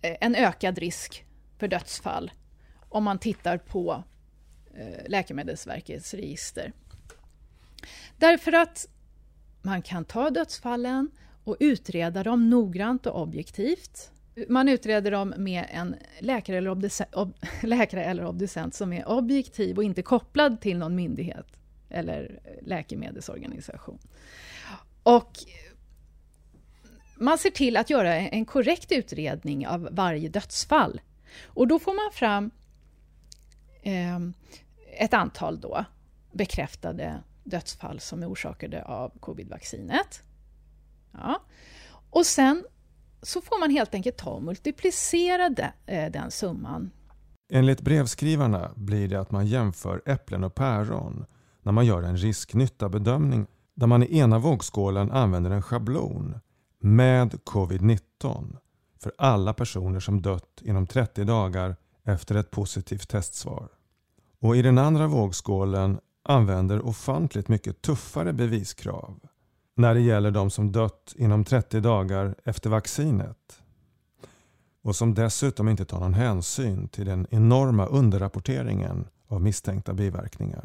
en 0.00 0.34
ökad 0.34 0.78
risk 0.78 1.24
för 1.58 1.68
dödsfall 1.68 2.30
om 2.88 3.04
man 3.04 3.18
tittar 3.18 3.58
på 3.58 4.04
uh, 4.78 5.08
Läkemedelsverkets 5.08 6.14
register. 6.14 6.72
Därför 8.16 8.52
att 8.52 8.86
man 9.62 9.82
kan 9.82 10.04
ta 10.04 10.30
dödsfallen 10.30 11.10
och 11.44 11.56
utreda 11.60 12.22
dem 12.22 12.50
noggrant 12.50 13.06
och 13.06 13.22
objektivt. 13.22 14.10
Man 14.48 14.68
utreder 14.68 15.10
dem 15.10 15.34
med 15.36 15.66
en 15.70 15.96
läkare 16.20 16.56
eller, 16.58 16.70
obducent, 16.70 17.14
ob, 17.14 17.36
läkare 17.62 18.04
eller 18.04 18.26
obducent 18.26 18.74
som 18.74 18.92
är 18.92 19.08
objektiv 19.08 19.76
och 19.76 19.84
inte 19.84 20.02
kopplad 20.02 20.60
till 20.60 20.78
någon 20.78 20.94
myndighet 20.94 21.46
eller 21.88 22.40
läkemedelsorganisation. 22.62 23.98
Och 25.02 25.32
man 27.16 27.38
ser 27.38 27.50
till 27.50 27.76
att 27.76 27.90
göra 27.90 28.14
en 28.14 28.44
korrekt 28.44 28.92
utredning 28.92 29.66
av 29.66 29.88
varje 29.92 30.28
dödsfall. 30.28 31.00
Och 31.44 31.68
då 31.68 31.78
får 31.78 31.94
man 31.94 32.12
fram 32.12 32.50
eh, 33.82 34.18
ett 34.98 35.14
antal 35.14 35.60
då 35.60 35.84
bekräftade 36.32 37.22
dödsfall 37.44 38.00
som 38.00 38.22
är 38.22 38.30
orsakade 38.30 38.84
av 38.84 39.18
covid-vaccinet. 39.20 40.22
Ja. 41.12 41.42
Och 42.10 42.26
sen 42.26 42.64
så 43.22 43.40
får 43.40 43.60
man 43.60 43.70
helt 43.70 43.94
enkelt 43.94 44.16
ta 44.16 44.30
och 44.30 44.42
multiplicera 44.42 45.48
de, 45.48 45.62
eh, 45.86 46.12
den 46.12 46.30
summan. 46.30 46.90
Enligt 47.52 47.80
brevskrivarna 47.80 48.70
blir 48.74 49.08
det 49.08 49.20
att 49.20 49.30
man 49.30 49.46
jämför 49.46 50.02
äpplen 50.06 50.44
och 50.44 50.54
päron 50.54 51.26
när 51.62 51.72
man 51.72 51.86
gör 51.86 52.02
en 52.02 52.16
risk-nytta-bedömning 52.16 53.46
där 53.74 53.86
man 53.86 54.02
i 54.02 54.18
ena 54.18 54.38
vågskålen 54.38 55.10
använder 55.10 55.50
en 55.50 55.62
schablon 55.62 56.40
med 56.80 57.32
covid-19 57.32 58.56
för 59.02 59.12
alla 59.18 59.54
personer 59.54 60.00
som 60.00 60.22
dött 60.22 60.62
inom 60.62 60.86
30 60.86 61.24
dagar 61.24 61.76
efter 62.04 62.34
ett 62.34 62.50
positivt 62.50 63.08
testsvar. 63.08 63.68
Och 64.40 64.56
i 64.56 64.62
den 64.62 64.78
andra 64.78 65.06
vågskålen 65.06 65.98
använder 66.22 66.86
ofantligt 66.86 67.48
mycket 67.48 67.82
tuffare 67.82 68.32
beviskrav 68.32 69.20
när 69.78 69.94
det 69.94 70.00
gäller 70.00 70.30
de 70.30 70.50
som 70.50 70.72
dött 70.72 71.14
inom 71.16 71.44
30 71.44 71.80
dagar 71.80 72.34
efter 72.44 72.70
vaccinet 72.70 73.62
och 74.82 74.96
som 74.96 75.14
dessutom 75.14 75.68
inte 75.68 75.84
tar 75.84 76.00
någon 76.00 76.14
hänsyn 76.14 76.88
till 76.88 77.06
den 77.06 77.26
enorma 77.30 77.86
underrapporteringen 77.86 79.08
av 79.28 79.42
misstänkta 79.42 79.94
biverkningar. 79.94 80.64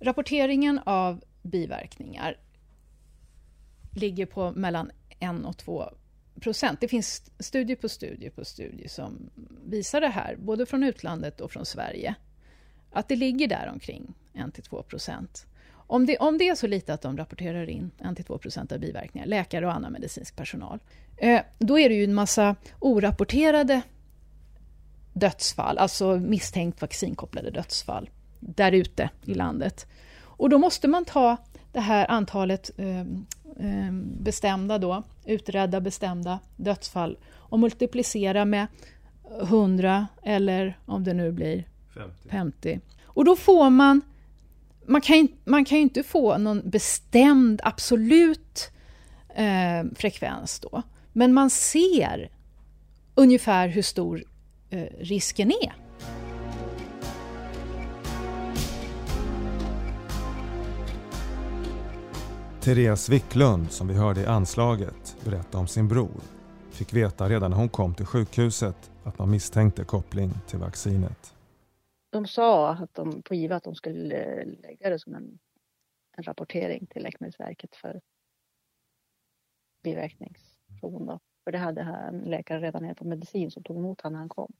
Rapporteringen 0.00 0.80
av 0.86 1.24
biverkningar 1.42 2.36
ligger 3.92 4.26
på 4.26 4.52
mellan 4.52 4.90
1 5.20 5.44
och 5.44 5.56
2 5.56 5.84
procent. 6.40 6.80
Det 6.80 6.88
finns 6.88 7.30
studie 7.38 7.76
på 7.76 7.88
studie 7.88 8.30
på 8.30 8.44
studie 8.44 8.88
som 8.88 9.30
visar 9.64 10.00
det 10.00 10.08
här, 10.08 10.36
både 10.36 10.66
från 10.66 10.82
utlandet 10.82 11.40
och 11.40 11.52
från 11.52 11.66
Sverige. 11.66 12.14
Att 12.92 13.08
det 13.08 13.16
ligger 13.16 13.48
där 13.48 13.70
omkring 13.72 14.14
1-2 14.32 14.82
procent. 14.82 15.46
Om 15.90 16.06
det, 16.06 16.18
om 16.18 16.38
det 16.38 16.48
är 16.48 16.54
så 16.54 16.66
lite 16.66 16.94
att 16.94 17.02
de 17.02 17.16
rapporterar 17.16 17.70
in 17.70 17.90
1-2 17.98 18.38
procent 18.38 18.72
av 18.72 18.78
biverkningar, 18.78 19.26
läkare 19.26 19.66
och 19.66 19.74
annan 19.74 19.92
medicinsk 19.92 20.36
personal, 20.36 20.78
eh, 21.16 21.40
då 21.58 21.78
är 21.78 21.88
det 21.88 21.94
ju 21.94 22.04
en 22.04 22.14
massa 22.14 22.56
orapporterade 22.78 23.82
dödsfall, 25.12 25.78
alltså 25.78 26.16
misstänkt 26.16 26.82
vaccinkopplade 26.82 27.50
dödsfall, 27.50 28.10
där 28.40 28.72
ute 28.72 29.10
i 29.24 29.34
landet. 29.34 29.86
Och 30.20 30.48
då 30.48 30.58
måste 30.58 30.88
man 30.88 31.04
ta 31.04 31.36
det 31.72 31.80
här 31.80 32.10
antalet 32.10 32.70
eh, 32.76 33.00
eh, 33.00 33.92
bestämda 34.20 34.78
då, 34.78 35.02
utredda 35.24 35.80
bestämda 35.80 36.38
dödsfall 36.56 37.18
och 37.34 37.58
multiplicera 37.58 38.44
med 38.44 38.66
100 39.42 40.06
eller 40.22 40.78
om 40.86 41.04
det 41.04 41.14
nu 41.14 41.32
blir 41.32 41.64
50. 41.94 42.28
50. 42.28 42.80
Och 43.04 43.24
då 43.24 43.36
får 43.36 43.70
man 43.70 44.00
man 44.90 45.00
kan, 45.00 45.28
man 45.44 45.64
kan 45.64 45.78
ju 45.78 45.82
inte 45.82 46.02
få 46.02 46.38
någon 46.38 46.70
bestämd 46.70 47.60
absolut 47.64 48.70
eh, 49.34 49.84
frekvens 49.96 50.60
då. 50.60 50.82
Men 51.12 51.34
man 51.34 51.50
ser 51.50 52.30
ungefär 53.14 53.68
hur 53.68 53.82
stor 53.82 54.24
eh, 54.70 54.82
risken 54.98 55.50
är. 55.50 55.72
Therese 62.60 63.08
Wicklund, 63.08 63.72
som 63.72 63.88
vi 63.88 63.94
hörde 63.94 64.20
i 64.20 64.26
anslaget, 64.26 65.16
berättade 65.24 65.58
om 65.58 65.66
sin 65.66 65.88
bror. 65.88 66.20
Fick 66.70 66.92
veta 66.92 67.28
redan 67.28 67.50
när 67.50 67.58
hon 67.58 67.68
kom 67.68 67.94
till 67.94 68.06
sjukhuset 68.06 68.90
att 69.04 69.18
man 69.18 69.30
misstänkte 69.30 69.84
koppling 69.84 70.32
till 70.48 70.58
vaccinet 70.58 71.34
de 72.10 72.26
sa 72.26 72.70
att 72.70 72.94
de, 72.94 73.22
på 73.22 73.34
IVA 73.34 73.56
att 73.56 73.64
de 73.64 73.74
skulle 73.74 74.44
lägga 74.44 74.90
det 74.90 74.98
som 74.98 75.14
en, 75.14 75.38
en 76.16 76.24
rapportering 76.24 76.86
till 76.86 77.02
Läkemedelsverket 77.02 77.76
för 77.76 78.00
biverkningsfrågan. 79.82 81.06
Då. 81.06 81.20
För 81.44 81.52
det 81.52 81.58
hade 81.58 81.80
en 81.80 82.18
läkare 82.18 82.60
redan 82.60 82.84
här 82.84 82.94
på 82.94 83.04
medicin 83.04 83.50
som 83.50 83.62
tog 83.62 83.76
emot 83.76 84.00
honom 84.00 84.12
när 84.12 84.18
han 84.18 84.28
kom. 84.28 84.52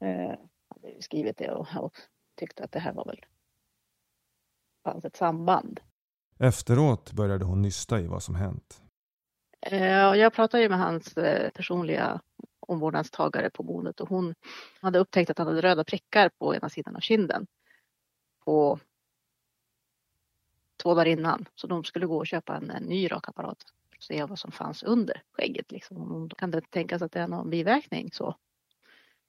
Eh, 0.00 0.34
hade 0.68 1.02
skrivit 1.02 1.38
det 1.38 1.50
och, 1.50 1.66
och 1.78 1.96
tyckte 2.34 2.64
att 2.64 2.72
det 2.72 2.80
här 2.80 2.92
var 2.92 3.04
väl 3.04 3.26
fanns 4.84 5.04
ett 5.04 5.16
samband. 5.16 5.80
Efteråt 6.38 7.12
började 7.12 7.44
hon 7.44 7.62
nysta 7.62 8.00
i 8.00 8.06
vad 8.06 8.22
som 8.22 8.34
hänt. 8.34 8.82
Eh, 9.60 10.14
jag 10.14 10.32
pratade 10.32 10.62
ju 10.62 10.68
med 10.68 10.78
hans 10.78 11.16
eh, 11.16 11.50
personliga 11.50 12.20
omvårdnadstagare 12.66 13.50
på 13.50 13.62
boendet 13.62 14.00
och 14.00 14.08
hon 14.08 14.34
hade 14.80 14.98
upptäckt 14.98 15.30
att 15.30 15.38
han 15.38 15.46
hade 15.46 15.60
röda 15.60 15.84
prickar 15.84 16.30
på 16.38 16.54
ena 16.54 16.68
sidan 16.68 16.96
av 16.96 17.00
kinden. 17.00 17.46
På 18.44 18.78
två 20.82 20.94
dagar 20.94 21.06
innan. 21.06 21.48
Så 21.54 21.66
de 21.66 21.84
skulle 21.84 22.06
gå 22.06 22.16
och 22.16 22.26
köpa 22.26 22.56
en, 22.56 22.70
en 22.70 22.82
ny 22.82 23.12
rakapparat 23.12 23.62
för 23.90 23.96
att 23.96 24.02
se 24.02 24.24
vad 24.24 24.38
som 24.38 24.52
fanns 24.52 24.82
under 24.82 25.22
skägget. 25.32 25.72
Liksom. 25.72 26.30
Kan 26.38 26.50
det 26.50 26.70
tänkas 26.70 27.02
att 27.02 27.12
det 27.12 27.20
är 27.20 27.28
någon 27.28 27.50
biverkning 27.50 28.10
så. 28.12 28.36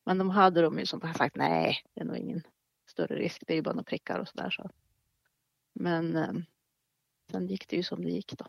Men 0.06 0.18
de 0.18 0.30
hade 0.30 0.62
de 0.62 0.80
ju 0.80 0.86
som 0.86 1.14
sagt, 1.14 1.36
nej, 1.36 1.84
det 1.94 2.02
är 2.02 2.06
nog 2.06 2.18
ingen 2.18 2.42
större 2.86 3.16
risk. 3.16 3.44
Det 3.48 3.54
är 3.54 3.56
ju 3.56 3.62
bara 3.62 3.74
några 3.74 3.84
prickar 3.84 4.20
och 4.20 4.28
sådär. 4.28 4.50
Så. 4.50 4.70
Men 5.74 6.16
eh, 6.16 6.34
sen 7.32 7.48
gick 7.48 7.68
det 7.68 7.76
ju 7.76 7.84
som 7.84 8.04
det 8.04 8.12
gick 8.12 8.38
då. 8.38 8.46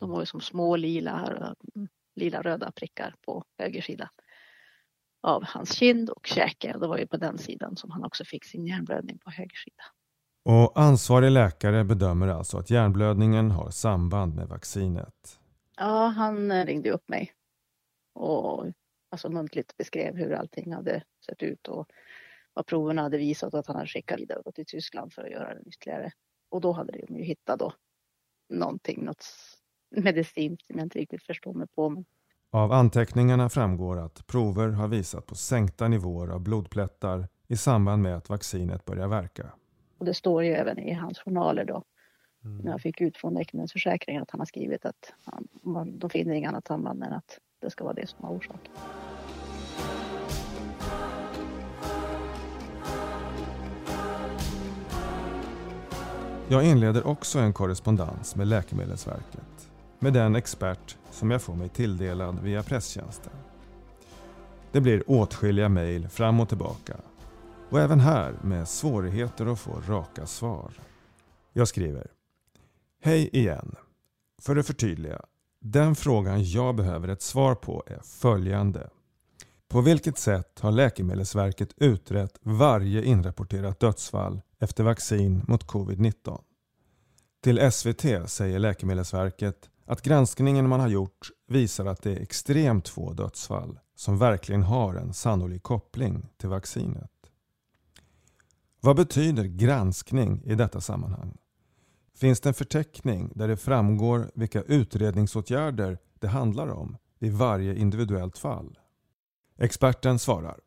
De 0.00 0.10
var 0.10 0.20
ju 0.20 0.26
som 0.26 0.40
små 0.40 0.76
lila 0.76 1.54
mm 1.74 1.88
lila 2.18 2.42
röda 2.42 2.72
prickar 2.72 3.14
på 3.26 3.44
höger 3.58 3.82
sida 3.82 4.10
av 5.22 5.44
hans 5.44 5.74
kind 5.74 6.10
och 6.10 6.26
käke. 6.26 6.76
Det 6.80 6.86
var 6.86 6.98
ju 6.98 7.06
på 7.06 7.16
den 7.16 7.38
sidan 7.38 7.76
som 7.76 7.90
han 7.90 8.04
också 8.04 8.24
fick 8.24 8.44
sin 8.44 8.66
hjärnblödning 8.66 9.18
på 9.18 9.30
höger 9.30 9.56
sida. 9.56 9.82
Och 10.44 10.80
ansvarig 10.80 11.30
läkare 11.30 11.84
bedömer 11.84 12.28
alltså 12.28 12.58
att 12.58 12.70
hjärnblödningen 12.70 13.50
har 13.50 13.70
samband 13.70 14.34
med 14.34 14.48
vaccinet? 14.48 15.40
Ja, 15.76 16.06
han 16.06 16.66
ringde 16.66 16.90
upp 16.90 17.08
mig 17.08 17.32
och 18.14 18.66
alltså 19.10 19.30
muntligt 19.30 19.76
beskrev 19.76 20.16
hur 20.16 20.32
allting 20.32 20.72
hade 20.72 21.02
sett 21.26 21.42
ut 21.42 21.68
och 21.68 21.88
vad 22.54 22.66
proverna 22.66 23.02
hade 23.02 23.18
visat 23.18 23.54
att 23.54 23.66
han 23.66 23.76
hade 23.76 23.88
skickat 23.88 24.20
vidare 24.20 24.52
till 24.54 24.66
Tyskland 24.66 25.12
för 25.12 25.22
att 25.22 25.30
göra 25.30 25.54
den 25.54 25.68
ytterligare. 25.68 26.12
Och 26.50 26.60
då 26.60 26.72
hade 26.72 26.92
de 26.92 27.16
ju 27.16 27.24
hittat 27.24 27.58
då 27.58 27.72
någonting, 28.48 29.04
något 29.04 29.26
medicinskt 29.90 30.66
som 30.66 30.76
jag 30.78 30.86
inte 30.86 30.98
riktigt 30.98 31.22
förstår 31.22 31.52
mig 31.52 31.66
på. 31.74 31.88
Men... 31.88 32.04
Av 32.50 32.72
anteckningarna 32.72 33.48
framgår 33.48 33.98
att 33.98 34.26
prover 34.26 34.68
har 34.68 34.88
visat 34.88 35.26
på 35.26 35.34
sänkta 35.34 35.88
nivåer 35.88 36.28
av 36.28 36.40
blodplättar 36.40 37.28
i 37.48 37.56
samband 37.56 38.02
med 38.02 38.16
att 38.16 38.28
vaccinet 38.28 38.84
börjar 38.84 39.08
verka. 39.08 39.52
Och 39.98 40.04
det 40.04 40.14
står 40.14 40.44
ju 40.44 40.52
även 40.52 40.78
i 40.78 40.92
hans 40.92 41.18
journaler 41.18 41.64
då, 41.64 41.84
mm. 42.44 42.58
när 42.58 42.70
jag 42.70 42.80
fick 42.80 43.00
ut 43.00 43.16
från 43.16 43.34
Läkemedelsförsäkringen 43.34 44.22
att 44.22 44.30
han 44.30 44.40
har 44.40 44.46
skrivit 44.46 44.84
att 44.84 45.12
han, 45.24 45.48
de 45.98 46.10
finner 46.10 46.34
inget 46.34 46.48
annat 46.48 46.66
samband 46.66 47.02
än 47.02 47.12
att 47.12 47.38
det 47.60 47.70
ska 47.70 47.84
vara 47.84 47.94
det 47.94 48.06
som 48.06 48.24
har 48.24 48.34
orsakat. 48.34 48.70
Jag 56.50 56.64
inleder 56.64 57.06
också 57.06 57.38
en 57.38 57.52
korrespondens 57.52 58.36
med 58.36 58.48
Läkemedelsverket 58.48 59.57
med 59.98 60.12
den 60.12 60.36
expert 60.36 60.96
som 61.10 61.30
jag 61.30 61.42
får 61.42 61.54
mig 61.54 61.68
tilldelad 61.68 62.42
via 62.42 62.62
presstjänsten. 62.62 63.32
Det 64.72 64.80
blir 64.80 65.10
åtskilliga 65.10 65.68
mejl 65.68 66.08
fram 66.08 66.40
och 66.40 66.48
tillbaka 66.48 66.96
och 67.70 67.80
även 67.80 68.00
här 68.00 68.38
med 68.42 68.68
svårigheter 68.68 69.46
att 69.46 69.60
få 69.60 69.80
raka 69.88 70.26
svar. 70.26 70.72
Jag 71.52 71.68
skriver 71.68 72.06
Hej 73.02 73.30
igen! 73.32 73.74
För 74.42 74.56
att 74.56 74.66
förtydliga. 74.66 75.20
Den 75.60 75.94
frågan 75.94 76.44
jag 76.44 76.76
behöver 76.76 77.08
ett 77.08 77.22
svar 77.22 77.54
på 77.54 77.84
är 77.86 78.00
följande. 78.04 78.90
På 79.68 79.80
vilket 79.80 80.18
sätt 80.18 80.60
har 80.60 80.72
Läkemedelsverket 80.72 81.74
utrett 81.76 82.38
varje 82.40 83.04
inrapporterat 83.04 83.80
dödsfall 83.80 84.40
efter 84.58 84.84
vaccin 84.84 85.44
mot 85.48 85.66
covid-19? 85.66 86.40
Till 87.42 87.72
SVT 87.72 88.30
säger 88.30 88.58
Läkemedelsverket 88.58 89.70
att 89.88 90.02
granskningen 90.02 90.68
man 90.68 90.80
har 90.80 90.88
gjort 90.88 91.30
visar 91.46 91.86
att 91.86 92.02
det 92.02 92.12
är 92.12 92.20
extremt 92.20 92.88
få 92.88 93.12
dödsfall 93.12 93.78
som 93.94 94.18
verkligen 94.18 94.62
har 94.62 94.94
en 94.94 95.14
sannolik 95.14 95.62
koppling 95.62 96.28
till 96.36 96.48
vaccinet. 96.48 97.10
Vad 98.80 98.96
betyder 98.96 99.44
granskning 99.44 100.42
i 100.44 100.54
detta 100.54 100.80
sammanhang? 100.80 101.36
Finns 102.14 102.40
det 102.40 102.48
en 102.48 102.54
förteckning 102.54 103.32
där 103.34 103.48
det 103.48 103.56
framgår 103.56 104.30
vilka 104.34 104.62
utredningsåtgärder 104.62 105.98
det 106.18 106.28
handlar 106.28 106.68
om 106.68 106.96
i 107.18 107.30
varje 107.30 107.74
individuellt 107.74 108.38
fall? 108.38 108.78
Experten 109.58 110.18
svarar. 110.18 110.60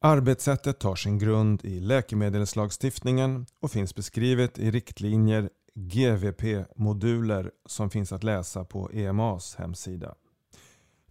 Arbetssättet 0.00 0.78
tar 0.78 0.94
sin 0.94 1.18
grund 1.18 1.64
i 1.64 1.80
läkemedelslagstiftningen 1.80 3.46
och 3.60 3.70
finns 3.70 3.94
beskrivet 3.94 4.58
i 4.58 4.70
riktlinjer 4.70 5.50
GVP-moduler 5.74 7.50
som 7.66 7.90
finns 7.90 8.12
att 8.12 8.24
läsa 8.24 8.64
på 8.64 8.90
EMAs 8.92 9.56
hemsida. 9.56 10.14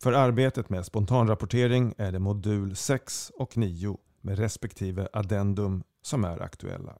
För 0.01 0.13
arbetet 0.13 0.69
med 0.69 0.85
spontanrapportering 0.85 1.93
är 1.97 2.11
det 2.11 2.19
modul 2.19 2.75
6 2.75 3.31
och 3.35 3.57
9 3.57 3.97
med 4.21 4.39
respektive 4.39 5.07
addendum 5.13 5.83
som 6.01 6.23
är 6.23 6.41
aktuella. 6.41 6.97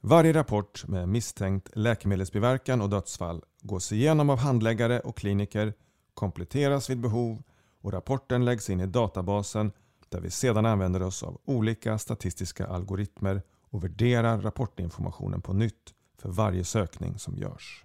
Varje 0.00 0.32
rapport 0.32 0.86
med 0.88 1.08
misstänkt 1.08 1.68
läkemedelsbiverkan 1.72 2.80
och 2.80 2.90
dödsfall 2.90 3.42
gås 3.62 3.92
igenom 3.92 4.30
av 4.30 4.38
handläggare 4.38 5.00
och 5.00 5.16
kliniker, 5.16 5.74
kompletteras 6.14 6.90
vid 6.90 7.00
behov 7.00 7.42
och 7.80 7.92
rapporten 7.92 8.44
läggs 8.44 8.70
in 8.70 8.80
i 8.80 8.86
databasen 8.86 9.72
där 10.08 10.20
vi 10.20 10.30
sedan 10.30 10.66
använder 10.66 11.02
oss 11.02 11.22
av 11.22 11.40
olika 11.44 11.98
statistiska 11.98 12.66
algoritmer 12.66 13.42
och 13.70 13.84
värderar 13.84 14.40
rapportinformationen 14.40 15.42
på 15.42 15.52
nytt 15.52 15.94
för 16.20 16.28
varje 16.30 16.64
sökning 16.64 17.18
som 17.18 17.36
görs. 17.36 17.84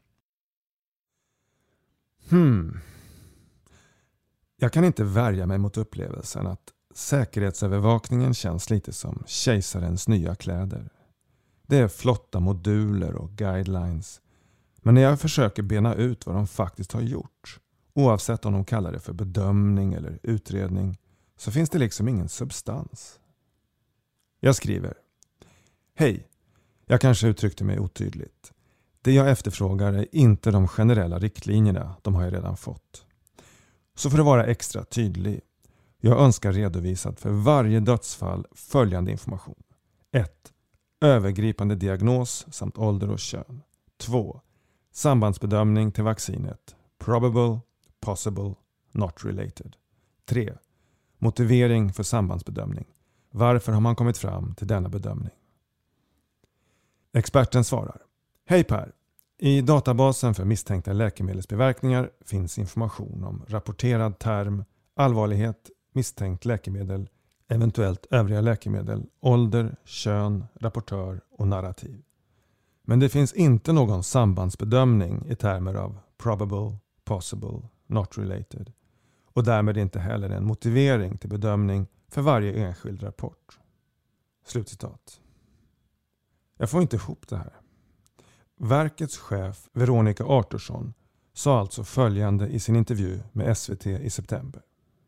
Hmm. 2.30 2.80
Jag 4.58 4.74
kan 4.74 4.86
inte 4.86 5.04
värja 5.04 5.46
mig 5.46 5.58
mot 5.58 5.77
upplevelsen 5.77 6.48
att 6.48 6.74
säkerhetsövervakningen 6.94 8.34
känns 8.34 8.70
lite 8.70 8.94
som 8.94 9.24
kejsarens 9.25 10.08
nya 10.08 10.36
kläder. 10.36 10.89
Det 11.68 11.77
är 11.77 11.88
flotta 11.88 12.39
moduler 12.39 13.15
och 13.15 13.32
guidelines. 13.32 14.22
Men 14.77 14.96
när 14.96 15.01
jag 15.01 15.20
försöker 15.20 15.63
bena 15.63 15.96
ut 15.96 16.25
vad 16.25 16.36
de 16.36 16.48
faktiskt 16.48 16.92
har 16.92 17.01
gjort, 17.01 17.60
oavsett 17.94 18.46
om 18.46 18.54
de 18.54 18.65
kallar 18.65 18.92
det 18.92 19.00
för 19.00 19.13
bedömning 19.13 19.94
eller 19.94 20.20
utredning, 20.24 20.98
så 21.38 21.51
finns 21.51 21.70
det 21.70 21.80
liksom 21.80 22.08
ingen 22.08 22.30
substans. 22.30 23.20
Jag 24.39 24.56
skriver. 24.56 24.94
Hej! 25.96 26.27
Jag 26.86 27.01
kanske 27.01 27.27
uttryckte 27.27 27.63
mig 27.63 27.80
otydligt. 27.80 28.51
Det 29.01 29.12
jag 29.12 29.30
efterfrågar 29.30 29.94
är 29.94 30.15
inte 30.15 30.51
de 30.51 30.68
generella 30.68 31.20
riktlinjerna, 31.20 31.96
de 32.01 32.15
har 32.15 32.24
jag 32.24 32.34
redan 32.34 32.58
fått. 32.58 33.06
Så 33.96 34.10
för 34.10 34.20
att 34.20 34.25
vara 34.25 34.46
extra 34.46 34.84
tydlig. 34.84 35.42
Jag 36.00 36.20
önskar 36.20 36.54
redovisat 36.54 37.20
för 37.20 37.30
varje 37.30 37.80
dödsfall 37.80 38.46
följande 38.51 39.12
information. 39.12 39.63
1. 40.12 40.54
Övergripande 41.01 41.75
diagnos 41.75 42.46
samt 42.51 42.77
ålder 42.77 43.10
och 43.10 43.20
kön. 43.20 43.62
2. 43.98 44.42
Sambandsbedömning 44.92 45.92
till 45.92 46.04
vaccinet. 46.04 46.75
Probable, 47.00 47.60
possible, 48.00 48.56
not 48.92 49.25
related. 49.25 49.75
3. 50.25 50.54
Motivering 51.18 51.94
för 51.94 52.04
sambandsbedömning. 52.04 52.86
Varför 53.32 53.72
har 53.72 53.82
man 53.82 53.96
kommit 53.96 54.18
fram 54.18 54.56
till 54.56 54.68
denna 54.68 54.89
bedömning? 54.89 55.32
Experten 57.15 57.63
svarar. 57.63 58.01
Hej 58.45 58.63
Per! 58.63 58.91
I 59.38 59.62
databasen 59.62 60.34
för 60.34 60.45
misstänkta 60.45 60.93
läkemedelsbiverkningar 60.93 62.10
finns 62.25 62.57
information 62.57 63.24
om 63.24 63.45
rapporterad 63.48 64.19
term, 64.19 64.63
allvarlighet, 64.95 65.69
misstänkt 65.93 66.45
läkemedel, 66.45 67.10
eventuellt 67.47 68.06
övriga 68.12 68.41
läkemedel, 68.41 69.06
ålder, 69.19 69.75
kön, 69.86 70.45
rapportör 70.60 71.21
och 71.32 71.47
narrativ. 71.47 72.01
Men 72.84 72.99
det 72.99 73.10
finns 73.10 73.34
inte 73.34 73.73
någon 73.73 74.04
sambandsbedömning 74.04 75.25
i 75.30 75.36
termer 75.36 75.73
av 75.73 75.99
probable, 76.17 76.78
possible, 77.04 77.62
not 77.88 78.17
related 78.17 78.71
och 79.34 79.43
därmed 79.43 79.78
inte 79.78 79.99
heller 79.99 80.30
en 80.30 80.45
motivering 80.45 81.17
till 81.17 81.30
bedömning 81.30 81.88
för 82.10 82.21
varje 82.21 82.54
enskild 82.54 83.04
rapport. 83.04 83.60
Slutcitat. 84.45 85.21
Jag 86.58 86.70
får 86.70 86.82
inte 86.82 86.96
ihop 86.96 87.28
det 87.28 87.38
här. 87.38 87.54
Verkets 88.58 89.18
chef 89.18 89.70
Veronica 89.74 90.26
Artursson 90.26 90.94
sa 91.34 91.60
alltså 91.60 91.84
följande 91.84 92.48
i 92.48 92.60
sin 92.60 92.76
intervju 92.76 93.20
med 93.32 93.58
SVT 93.58 93.86
i 93.88 94.10
september. 94.10 94.62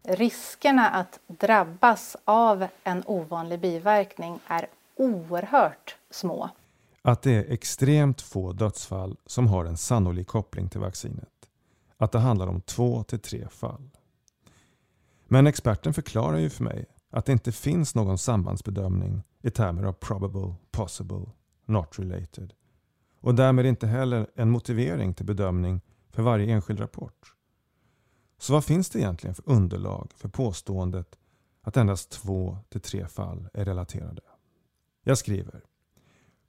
Riskerna 0.03 0.89
att 0.89 1.19
drabbas 1.27 2.17
av 2.25 2.67
en 2.83 3.03
ovanlig 3.05 3.59
biverkning 3.59 4.39
är 4.47 4.67
oerhört 4.95 5.95
små. 6.11 6.49
Att 7.01 7.21
det 7.21 7.31
är 7.31 7.53
extremt 7.53 8.21
få 8.21 8.53
dödsfall 8.53 9.17
som 9.25 9.47
har 9.47 9.65
en 9.65 9.77
sannolik 9.77 10.27
koppling 10.27 10.69
till 10.69 10.79
vaccinet. 10.79 11.29
Att 11.97 12.11
det 12.11 12.19
handlar 12.19 12.47
om 12.47 12.61
två 12.61 13.03
till 13.03 13.19
tre 13.19 13.47
fall. 13.49 13.89
Men 15.27 15.47
experten 15.47 15.93
förklarar 15.93 16.37
ju 16.37 16.49
för 16.49 16.63
mig 16.63 16.85
att 17.09 17.25
det 17.25 17.31
inte 17.31 17.51
finns 17.51 17.95
någon 17.95 18.17
sambandsbedömning 18.17 19.23
i 19.41 19.49
termer 19.49 19.83
av 19.83 19.93
probable, 19.93 20.55
possible, 20.77 21.25
not 21.65 21.99
related 21.99 22.53
och 23.21 23.35
därmed 23.35 23.65
inte 23.65 23.87
heller 23.87 24.27
en 24.35 24.49
motivering 24.49 25.13
till 25.13 25.25
bedömning 25.25 25.81
för 26.11 26.23
varje 26.23 26.53
enskild 26.53 26.79
rapport. 26.79 27.33
Så 28.37 28.53
vad 28.53 28.65
finns 28.65 28.89
det 28.89 28.99
egentligen 28.99 29.35
för 29.35 29.49
underlag 29.49 30.11
för 30.15 30.29
påståendet 30.29 31.17
att 31.61 31.77
endast 31.77 32.09
två 32.09 32.57
till 32.69 32.81
tre 32.81 33.07
fall 33.07 33.49
är 33.53 33.65
relaterade? 33.65 34.21
Jag 35.03 35.17
skriver 35.17 35.61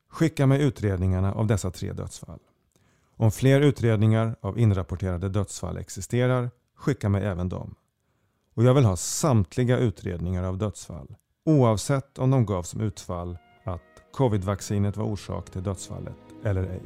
Skicka 0.08 0.46
mig 0.46 0.62
utredningarna 0.62 1.34
av 1.34 1.46
dessa 1.46 1.70
tre 1.70 1.92
dödsfall. 1.92 2.40
Om 3.16 3.30
fler 3.30 3.60
utredningar 3.60 4.36
av 4.40 4.58
inrapporterade 4.58 5.28
dödsfall 5.28 5.76
existerar, 5.76 6.50
skicka 6.74 7.08
mig 7.08 7.24
även 7.24 7.48
dem. 7.48 7.74
Och 8.54 8.64
jag 8.64 8.74
vill 8.74 8.84
ha 8.84 8.96
samtliga 8.96 9.78
utredningar 9.78 10.42
av 10.42 10.58
dödsfall, 10.58 11.14
oavsett 11.44 12.18
om 12.18 12.30
de 12.30 12.46
gavs 12.46 12.68
som 12.68 12.80
utfall 12.80 13.38
Covidvaccinet 14.12 14.96
var 14.96 15.04
orsak 15.04 15.50
till 15.50 15.62
dödsfallet 15.62 16.16
eller 16.44 16.62
ej. 16.62 16.82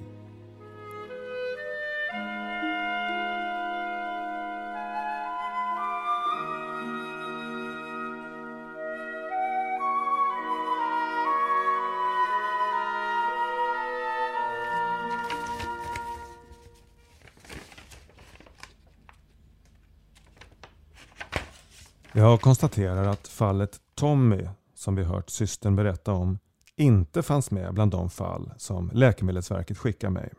Jag 22.14 22.40
konstaterar 22.40 23.04
att 23.04 23.28
fallet 23.28 23.80
Tommy, 23.94 24.48
som 24.74 24.94
vi 24.94 25.02
hört 25.02 25.30
systern 25.30 25.76
berätta 25.76 26.12
om, 26.12 26.38
inte 26.76 27.22
fanns 27.22 27.50
med 27.50 27.74
bland 27.74 27.90
de 27.90 28.10
fall 28.10 28.52
som 28.56 28.90
Läkemedelsverket 28.94 29.78
skickar 29.78 30.10
mig. 30.10 30.32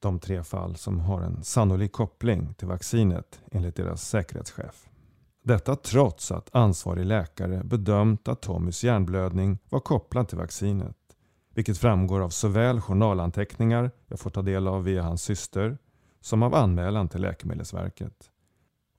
De 0.00 0.18
tre 0.18 0.44
fall 0.44 0.76
som 0.76 1.00
har 1.00 1.20
en 1.20 1.44
sannolik 1.44 1.92
koppling 1.92 2.54
till 2.54 2.68
vaccinet 2.68 3.40
enligt 3.50 3.76
deras 3.76 4.08
säkerhetschef. 4.08 4.88
Detta 5.42 5.76
trots 5.76 6.32
att 6.32 6.54
ansvarig 6.54 7.06
läkare 7.06 7.64
bedömt 7.64 8.28
att 8.28 8.42
Tommys 8.42 8.84
hjärnblödning 8.84 9.58
var 9.68 9.80
kopplad 9.80 10.28
till 10.28 10.38
vaccinet. 10.38 10.96
Vilket 11.54 11.78
framgår 11.78 12.20
av 12.20 12.30
såväl 12.30 12.80
journalanteckningar 12.80 13.90
jag 14.06 14.20
får 14.20 14.30
ta 14.30 14.42
del 14.42 14.68
av 14.68 14.84
via 14.84 15.02
hans 15.02 15.22
syster 15.22 15.78
som 16.20 16.42
av 16.42 16.54
anmälan 16.54 17.08
till 17.08 17.20
Läkemedelsverket. 17.20 18.30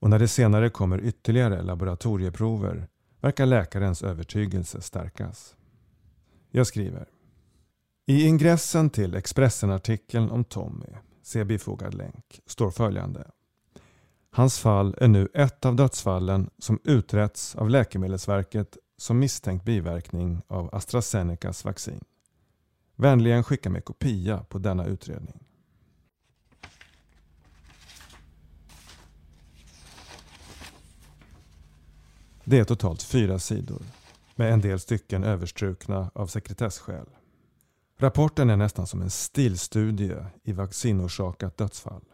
Och 0.00 0.10
när 0.10 0.18
det 0.18 0.28
senare 0.28 0.70
kommer 0.70 1.00
ytterligare 1.00 1.62
laboratorieprover 1.62 2.88
verkar 3.20 3.46
läkarens 3.46 4.02
övertygelse 4.02 4.80
stärkas. 4.80 5.56
Jag 6.50 6.66
skriver. 6.66 7.08
I 8.06 8.26
ingressen 8.26 8.90
till 8.90 9.14
Expressen-artikeln 9.14 10.30
om 10.30 10.44
Tommy, 10.44 10.86
se 11.22 11.44
bifogad 11.44 11.94
länk, 11.94 12.40
står 12.46 12.70
följande. 12.70 13.30
Hans 14.30 14.58
fall 14.58 14.94
är 14.98 15.08
nu 15.08 15.28
ett 15.34 15.64
av 15.64 15.76
dödsfallen 15.76 16.50
som 16.58 16.80
utretts 16.84 17.54
av 17.56 17.70
Läkemedelsverket 17.70 18.76
som 18.96 19.18
misstänkt 19.18 19.64
biverkning 19.64 20.42
av 20.46 20.74
AstraZenecas 20.74 21.64
vaccin. 21.64 22.04
Vänligen 22.96 23.44
skicka 23.44 23.70
mig 23.70 23.82
kopia 23.82 24.44
på 24.48 24.58
denna 24.58 24.86
utredning. 24.86 25.44
Det 32.44 32.58
är 32.58 32.64
totalt 32.64 33.02
fyra 33.02 33.38
sidor 33.38 33.82
med 34.40 34.52
en 34.52 34.60
del 34.60 34.80
stycken 34.80 35.24
överstrukna 35.24 36.10
av 36.14 36.26
sekretesskäl. 36.26 37.06
Rapporten 37.98 38.50
är 38.50 38.56
nästan 38.56 38.86
som 38.86 39.02
en 39.02 39.10
stilstudie 39.10 40.26
i 40.42 40.52
vaccinorsakat 40.52 41.56
dödsfall. 41.56 42.04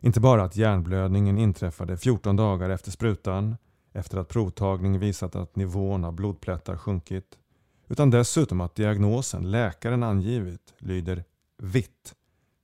Inte 0.00 0.20
bara 0.20 0.44
att 0.44 0.56
hjärnblödningen 0.56 1.38
inträffade 1.38 1.96
14 1.96 2.36
dagar 2.36 2.70
efter 2.70 2.90
sprutan, 2.90 3.56
efter 3.92 4.18
att 4.18 4.28
provtagning 4.28 4.98
visat 4.98 5.36
att 5.36 5.56
nivån 5.56 6.04
av 6.04 6.12
blodplättar 6.12 6.76
sjunkit, 6.76 7.38
utan 7.88 8.10
dessutom 8.10 8.60
att 8.60 8.74
diagnosen 8.74 9.50
läkaren 9.50 10.02
angivit 10.02 10.74
lyder 10.78 11.24
vitt 11.58 12.14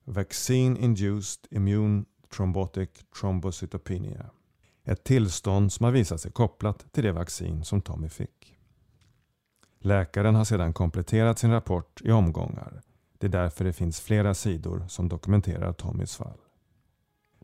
Vaccine 0.04 0.76
Induced 0.76 1.46
Immune 1.50 2.04
Thrombotic 2.36 2.90
Thrombocytopenia. 3.20 4.30
Ett 4.84 5.04
tillstånd 5.04 5.72
som 5.72 5.84
har 5.84 5.92
visat 5.92 6.20
sig 6.20 6.32
kopplat 6.32 6.92
till 6.92 7.04
det 7.04 7.12
vaccin 7.12 7.64
som 7.64 7.80
Tommy 7.80 8.08
fick. 8.08 8.57
Läkaren 9.88 10.34
har 10.34 10.44
sedan 10.44 10.72
kompletterat 10.72 11.38
sin 11.38 11.50
rapport 11.50 12.00
i 12.04 12.10
omgångar. 12.10 12.80
Det 13.18 13.26
är 13.26 13.30
därför 13.30 13.64
det 13.64 13.72
finns 13.72 14.00
flera 14.00 14.34
sidor 14.34 14.84
som 14.88 15.08
dokumenterar 15.08 15.72
Tommys 15.72 16.16
fall. 16.16 16.38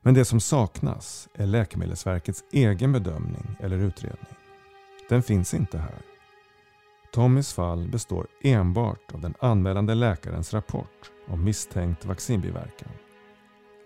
Men 0.03 0.15
det 0.15 0.25
som 0.25 0.41
saknas 0.41 1.29
är 1.35 1.47
Läkemedelsverkets 1.47 2.45
egen 2.53 2.93
bedömning 2.93 3.57
eller 3.61 3.77
utredning. 3.77 4.35
Den 5.09 5.23
finns 5.23 5.55
inte 5.55 5.79
här. 5.79 6.03
Tommys 7.13 7.53
fall 7.53 7.89
består 7.89 8.27
enbart 8.43 9.13
av 9.15 9.21
den 9.21 9.35
anmälande 9.41 9.95
läkarens 9.95 10.55
rapport 10.55 11.11
om 11.29 11.45
misstänkt 11.45 12.05
vaccinbiverkan. 12.05 12.93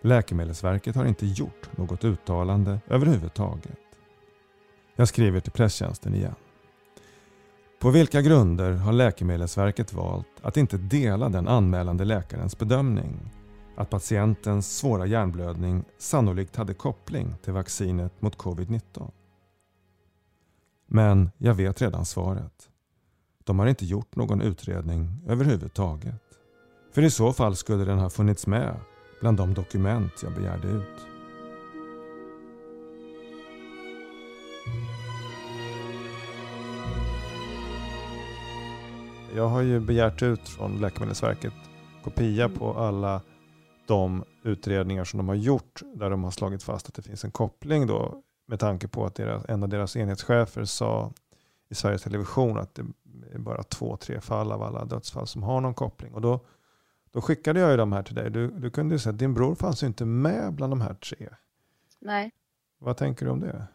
Läkemedelsverket 0.02 0.96
har 0.96 1.04
inte 1.04 1.26
gjort 1.26 1.76
något 1.76 2.04
uttalande 2.04 2.80
överhuvudtaget. 2.86 3.78
Jag 4.96 5.08
skriver 5.08 5.40
till 5.40 5.52
presstjänsten 5.52 6.14
igen. 6.14 6.34
På 7.78 7.90
vilka 7.90 8.22
grunder 8.22 8.72
har 8.72 8.92
Läkemedelsverket 8.92 9.92
valt 9.92 10.26
att 10.42 10.56
inte 10.56 10.76
dela 10.76 11.28
den 11.28 11.48
anmälande 11.48 12.04
läkarens 12.04 12.58
bedömning 12.58 13.30
att 13.76 13.90
patientens 13.90 14.76
svåra 14.76 15.06
hjärnblödning 15.06 15.84
sannolikt 15.98 16.56
hade 16.56 16.74
koppling 16.74 17.34
till 17.44 17.52
vaccinet 17.52 18.22
mot 18.22 18.36
covid-19? 18.36 19.10
Men 20.86 21.30
jag 21.38 21.54
vet 21.54 21.82
redan 21.82 22.04
svaret. 22.04 22.68
De 23.44 23.58
har 23.58 23.66
inte 23.66 23.86
gjort 23.86 24.16
någon 24.16 24.40
utredning 24.40 25.22
överhuvudtaget. 25.26 26.22
För 26.92 27.02
i 27.02 27.10
så 27.10 27.32
fall 27.32 27.56
skulle 27.56 27.84
den 27.84 27.98
ha 27.98 28.10
funnits 28.10 28.46
med 28.46 28.80
bland 29.20 29.36
de 29.36 29.54
dokument 29.54 30.12
jag 30.22 30.34
begärde 30.34 30.68
ut. 30.68 31.17
Jag 39.38 39.48
har 39.48 39.62
ju 39.62 39.80
begärt 39.80 40.22
ut 40.22 40.48
från 40.48 40.80
Läkemedelsverket 40.80 41.52
kopia 42.04 42.48
på 42.48 42.74
alla 42.74 43.22
de 43.86 44.24
utredningar 44.42 45.04
som 45.04 45.18
de 45.18 45.28
har 45.28 45.34
gjort 45.34 45.82
där 45.94 46.10
de 46.10 46.24
har 46.24 46.30
slagit 46.30 46.62
fast 46.62 46.88
att 46.88 46.94
det 46.94 47.02
finns 47.02 47.24
en 47.24 47.30
koppling 47.30 47.86
då 47.86 48.22
med 48.46 48.60
tanke 48.60 48.88
på 48.88 49.06
att 49.06 49.14
deras, 49.14 49.44
en 49.48 49.62
av 49.62 49.68
deras 49.68 49.96
enhetschefer 49.96 50.64
sa 50.64 51.12
i 51.68 51.74
Sveriges 51.74 52.02
Television 52.02 52.58
att 52.58 52.74
det 52.74 52.82
är 53.34 53.38
bara 53.38 53.62
två, 53.62 53.96
tre 53.96 54.20
fall 54.20 54.52
av 54.52 54.62
alla 54.62 54.84
dödsfall 54.84 55.26
som 55.26 55.42
har 55.42 55.60
någon 55.60 55.74
koppling. 55.74 56.14
Och 56.14 56.20
då, 56.20 56.40
då 57.10 57.20
skickade 57.20 57.60
jag 57.60 57.70
ju 57.70 57.76
de 57.76 57.92
här 57.92 58.02
till 58.02 58.14
dig. 58.14 58.30
Du, 58.30 58.50
du 58.50 58.70
kunde 58.70 58.94
ju 58.94 58.98
säga 58.98 59.12
att 59.12 59.18
din 59.18 59.34
bror 59.34 59.54
fanns 59.54 59.82
ju 59.82 59.86
inte 59.86 60.04
med 60.04 60.52
bland 60.54 60.72
de 60.72 60.80
här 60.80 60.94
tre. 60.94 61.28
Nej. 61.98 62.30
Vad 62.78 62.96
tänker 62.96 63.26
du 63.26 63.32
om 63.32 63.40
det? 63.40 63.66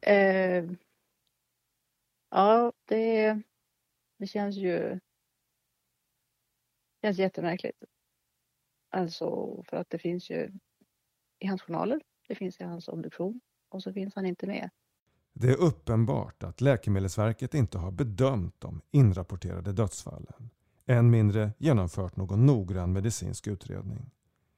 Eh, 0.00 0.64
ja, 2.30 2.72
det, 2.88 3.42
det 4.22 4.26
känns 4.26 4.56
ju 4.56 4.78
det 7.00 7.06
känns 7.06 7.18
jättemärkligt. 7.18 7.84
Alltså 8.90 9.62
för 9.68 9.76
att 9.76 9.90
det 9.90 9.98
finns 9.98 10.30
ju 10.30 10.52
i 11.38 11.46
hans 11.46 11.62
journaler, 11.62 12.00
det 12.28 12.34
finns 12.34 12.60
i 12.60 12.64
hans 12.64 12.88
obduktion 12.88 13.40
och 13.68 13.82
så 13.82 13.92
finns 13.92 14.14
han 14.14 14.26
inte 14.26 14.46
med. 14.46 14.70
Det 15.32 15.48
är 15.48 15.56
uppenbart 15.56 16.42
att 16.42 16.60
Läkemedelsverket 16.60 17.54
inte 17.54 17.78
har 17.78 17.90
bedömt 17.90 18.60
de 18.60 18.80
inrapporterade 18.90 19.72
dödsfallen. 19.72 20.50
Än 20.86 21.10
mindre 21.10 21.50
genomfört 21.58 22.16
någon 22.16 22.46
noggrann 22.46 22.92
medicinsk 22.92 23.46
utredning. 23.46 24.10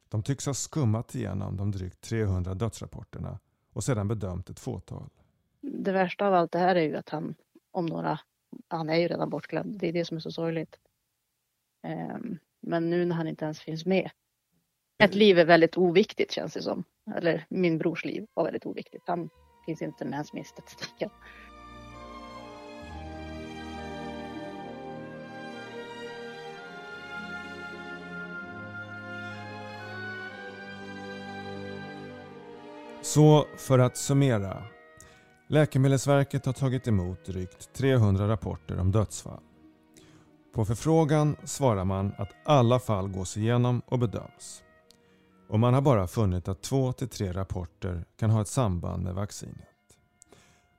De 0.08 0.22
tycks 0.22 0.46
ha 0.46 0.54
skummat 0.54 1.14
igenom 1.14 1.56
de 1.56 1.70
drygt 1.70 2.00
300 2.00 2.54
dödsrapporterna 2.54 3.38
och 3.72 3.84
sedan 3.84 4.08
bedömt 4.08 4.50
ett 4.50 4.60
fåtal. 4.60 5.10
Det 5.60 5.92
värsta 5.92 6.26
av 6.26 6.34
allt 6.34 6.52
det 6.52 6.58
här 6.58 6.76
är 6.76 6.82
ju 6.82 6.96
att 6.96 7.08
han 7.08 7.34
om 7.70 7.86
några, 7.86 8.20
han 8.68 8.90
är 8.90 8.96
ju 8.96 9.08
redan 9.08 9.30
bortglömd. 9.30 9.78
Det 9.78 9.88
är 9.88 9.92
det 9.92 10.04
som 10.04 10.16
är 10.16 10.20
så 10.20 10.30
sorgligt. 10.30 10.78
Ehm, 11.82 12.38
men 12.60 12.90
nu 12.90 13.04
när 13.04 13.16
han 13.16 13.28
inte 13.28 13.44
ens 13.44 13.60
finns 13.60 13.86
med. 13.86 14.10
Ett 14.98 15.14
liv 15.14 15.38
är 15.38 15.44
väldigt 15.44 15.76
oviktigt 15.76 16.32
känns 16.32 16.54
det 16.54 16.62
som. 16.62 16.84
Eller 17.16 17.46
min 17.48 17.78
brors 17.78 18.04
liv 18.04 18.26
var 18.34 18.44
väldigt 18.44 18.66
oviktigt. 18.66 19.02
Han 19.06 19.30
finns 19.66 19.82
inte 19.82 20.04
med 20.04 20.12
ens 20.12 20.32
med 20.32 20.42
i 20.42 20.44
statistiken. 20.44 21.10
Så 33.02 33.46
för 33.56 33.78
att 33.78 33.96
summera. 33.96 34.73
Läkemedelsverket 35.46 36.46
har 36.46 36.52
tagit 36.52 36.88
emot 36.88 37.24
drygt 37.24 37.72
300 37.72 38.28
rapporter 38.28 38.78
om 38.78 38.92
dödsfall. 38.92 39.42
På 40.54 40.64
förfrågan 40.64 41.36
svarar 41.44 41.84
man 41.84 42.12
att 42.18 42.28
alla 42.44 42.80
fall 42.80 43.08
gås 43.08 43.36
igenom 43.36 43.82
och 43.86 43.98
bedöms. 43.98 44.62
Och 45.48 45.60
man 45.60 45.74
har 45.74 45.80
bara 45.80 46.06
funnit 46.06 46.48
att 46.48 46.62
två 46.62 46.92
till 46.92 47.08
tre 47.08 47.32
rapporter 47.32 48.04
kan 48.16 48.30
ha 48.30 48.42
ett 48.42 48.48
samband 48.48 49.04
med 49.04 49.14
vaccinet. 49.14 49.68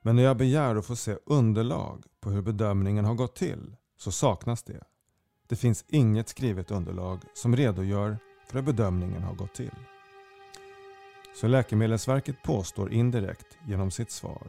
Men 0.02 0.16
när 0.16 0.22
jag 0.22 0.36
begär 0.36 0.76
att 0.76 0.86
få 0.86 0.96
se 0.96 1.16
underlag 1.26 2.04
på 2.20 2.30
hur 2.30 2.42
bedömningen 2.42 3.04
har 3.04 3.14
gått 3.14 3.36
till 3.36 3.76
så 3.96 4.12
saknas 4.12 4.62
det. 4.62 4.82
Det 5.48 5.56
finns 5.56 5.84
inget 5.88 6.28
skrivet 6.28 6.70
underlag 6.70 7.20
som 7.34 7.56
redogör 7.56 8.18
för 8.46 8.58
hur 8.58 8.66
bedömningen 8.66 9.22
har 9.22 9.34
gått 9.34 9.54
till. 9.54 9.74
Så 11.40 11.48
Läkemedelsverket 11.48 12.42
påstår 12.42 12.92
indirekt 12.92 13.58
genom 13.66 13.90
sitt 13.90 14.10
svar 14.10 14.46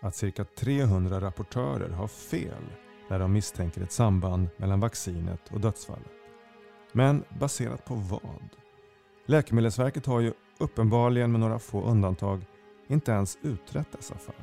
att 0.00 0.16
cirka 0.16 0.44
300 0.44 1.20
rapportörer 1.20 1.88
har 1.90 2.08
fel 2.08 2.64
när 3.08 3.18
de 3.18 3.32
misstänker 3.32 3.80
ett 3.80 3.92
samband 3.92 4.48
mellan 4.56 4.80
vaccinet 4.80 5.40
och 5.52 5.60
dödsfallet. 5.60 6.10
Men 6.92 7.24
baserat 7.40 7.84
på 7.84 7.94
vad? 7.94 8.48
Läkemedelsverket 9.26 10.06
har 10.06 10.20
ju 10.20 10.32
uppenbarligen 10.58 11.32
med 11.32 11.40
några 11.40 11.58
få 11.58 11.82
undantag 11.82 12.44
inte 12.88 13.12
ens 13.12 13.38
utrett 13.42 13.92
dessa 13.92 14.14
fall. 14.14 14.34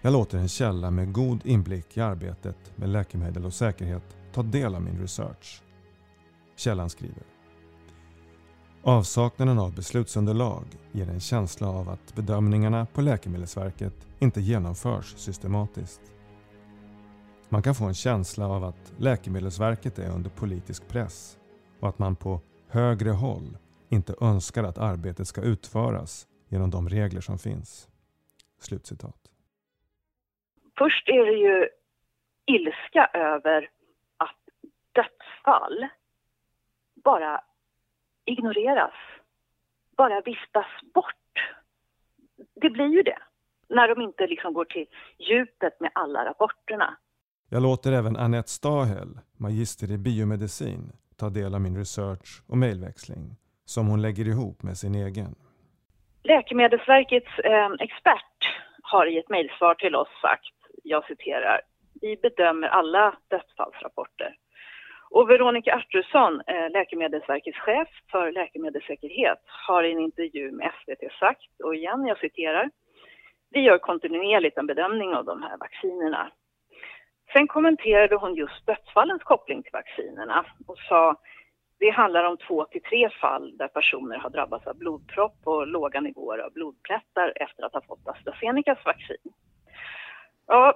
Jag 0.00 0.12
låter 0.12 0.38
en 0.38 0.48
källa 0.48 0.90
med 0.90 1.12
god 1.12 1.46
inblick 1.46 1.96
i 1.96 2.00
arbetet 2.00 2.72
med 2.76 2.88
läkemedel 2.88 3.44
och 3.44 3.54
säkerhet 3.54 4.16
ta 4.32 4.42
del 4.42 4.74
av 4.74 4.82
min 4.82 5.00
research. 5.00 5.62
Källan 6.56 6.90
skriver 6.90 7.22
Avsaknaden 8.82 9.58
av 9.58 9.74
beslutsunderlag 9.74 10.64
ger 10.92 11.08
en 11.08 11.20
känsla 11.20 11.68
av 11.68 11.88
att 11.88 12.14
bedömningarna 12.14 12.86
på 12.86 13.00
Läkemedelsverket 13.00 13.92
inte 14.18 14.40
genomförs 14.40 15.14
systematiskt. 15.16 16.00
Man 17.48 17.62
kan 17.62 17.74
få 17.74 17.84
en 17.84 17.94
känsla 17.94 18.48
av 18.48 18.64
att 18.64 18.92
Läkemedelsverket 18.98 19.98
är 19.98 20.10
under 20.10 20.30
politisk 20.30 20.88
press 20.88 21.38
och 21.80 21.88
att 21.88 21.98
man 21.98 22.16
på 22.16 22.40
högre 22.68 23.10
håll 23.10 23.56
inte 23.88 24.14
önskar 24.20 24.64
att 24.64 24.78
arbetet 24.78 25.28
ska 25.28 25.40
utföras 25.40 26.26
genom 26.48 26.70
de 26.70 26.88
regler 26.88 27.20
som 27.20 27.38
finns. 27.38 27.88
Slutcitat. 28.58 29.30
Först 30.78 31.08
är 31.08 31.26
det 31.26 31.38
ju 31.38 31.68
ilska 32.46 33.10
över 33.14 33.70
att 34.16 34.38
dödsfall 34.92 35.88
bara 37.04 37.40
ignoreras, 38.24 38.94
bara 39.96 40.20
viftas 40.20 40.66
bort. 40.94 41.14
Det 42.54 42.70
blir 42.70 42.86
ju 42.86 43.02
det, 43.02 43.18
när 43.68 43.88
de 43.88 44.02
inte 44.02 44.26
liksom 44.26 44.52
går 44.52 44.64
till 44.64 44.86
djupet 45.18 45.80
med 45.80 45.90
alla 45.94 46.24
rapporterna. 46.24 46.96
Jag 47.48 47.62
låter 47.62 47.92
även 47.92 48.16
Annette 48.16 48.48
Stahel, 48.48 49.18
magister 49.38 49.92
i 49.92 49.98
biomedicin, 49.98 50.92
ta 51.16 51.28
del 51.28 51.54
av 51.54 51.60
min 51.60 51.76
research 51.76 52.42
och 52.48 52.58
mejlväxling 52.58 53.36
som 53.64 53.86
hon 53.86 54.02
lägger 54.02 54.28
ihop 54.28 54.62
med 54.62 54.76
sin 54.76 54.94
egen. 54.94 55.34
Läkemedelsverkets 56.22 57.38
eh, 57.38 57.70
expert 57.80 58.38
har 58.82 59.06
i 59.06 59.18
ett 59.18 59.28
mejlsvar 59.28 59.74
till 59.74 59.94
oss 59.94 60.08
sagt, 60.22 60.54
jag 60.82 61.04
citerar, 61.06 61.60
vi 62.00 62.16
bedömer 62.16 62.68
alla 62.68 63.16
dödsfallsrapporter 63.28 64.36
och 65.10 65.30
Veronica 65.30 65.74
Artursson, 65.74 66.42
eh, 66.46 66.70
Läkemedelsverkets 66.70 67.58
chef 67.58 67.88
för 68.10 68.32
läkemedelssäkerhet, 68.32 69.42
har 69.46 69.82
i 69.82 69.92
en 69.92 70.00
intervju 70.00 70.52
med 70.52 70.72
SVT 70.72 71.12
sagt, 71.18 71.60
och 71.64 71.74
igen 71.74 72.06
jag 72.06 72.18
citerar, 72.18 72.70
vi 73.50 73.60
gör 73.60 73.78
kontinuerligt 73.78 74.58
en 74.58 74.66
bedömning 74.66 75.14
av 75.14 75.24
de 75.24 75.42
här 75.42 75.56
vaccinerna. 75.58 76.32
Sen 77.32 77.46
kommenterade 77.46 78.16
hon 78.16 78.34
just 78.34 78.66
dödsfallens 78.66 79.22
koppling 79.22 79.62
till 79.62 79.72
vaccinerna 79.72 80.44
och 80.66 80.78
sa 80.78 81.16
det 81.78 81.90
handlar 81.90 82.24
om 82.24 82.36
två 82.36 82.64
till 82.64 82.82
tre 82.82 83.10
fall 83.10 83.56
där 83.56 83.68
personer 83.68 84.18
har 84.18 84.30
drabbats 84.30 84.66
av 84.66 84.78
blodpropp 84.78 85.36
och 85.44 85.66
låga 85.66 86.00
nivåer 86.00 86.38
av 86.38 86.52
blodplättar 86.52 87.32
efter 87.36 87.62
att 87.62 87.74
ha 87.74 87.80
fått 87.80 88.08
AstraZenecas 88.08 88.84
vaccin. 88.84 89.32
Ja, 90.46 90.74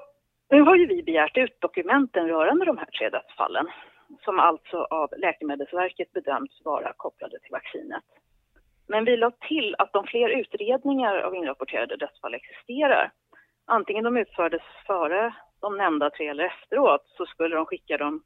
nu 0.51 0.61
har 0.61 0.77
ju 0.77 0.87
vi 0.87 1.03
begärt 1.03 1.37
ut 1.37 1.61
dokumenten 1.61 2.29
rörande 2.29 2.65
de 2.65 2.79
här 2.79 2.87
tre 2.87 3.11
dödsfallen 3.11 3.67
som 4.21 4.39
alltså 4.39 4.77
av 4.91 5.11
Läkemedelsverket 5.17 6.13
bedömts 6.13 6.65
vara 6.65 6.93
kopplade 6.97 7.39
till 7.41 7.53
vaccinet. 7.53 8.05
Men 8.87 9.05
vi 9.05 9.17
lade 9.17 9.37
till 9.49 9.75
att 9.79 9.97
om 9.97 10.07
fler 10.07 10.29
utredningar 10.29 11.19
av 11.19 11.35
inrapporterade 11.35 11.97
dödsfall 11.97 12.35
existerar, 12.35 13.11
antingen 13.67 14.05
de 14.05 14.17
utfördes 14.17 14.63
före 14.87 15.35
de 15.61 15.77
nämnda 15.77 16.11
tre 16.11 16.29
eller 16.29 16.45
efteråt, 16.45 17.07
så 17.17 17.27
skulle 17.27 17.57
de 17.57 17.67
skicka 17.67 17.99
dem 17.99 18.23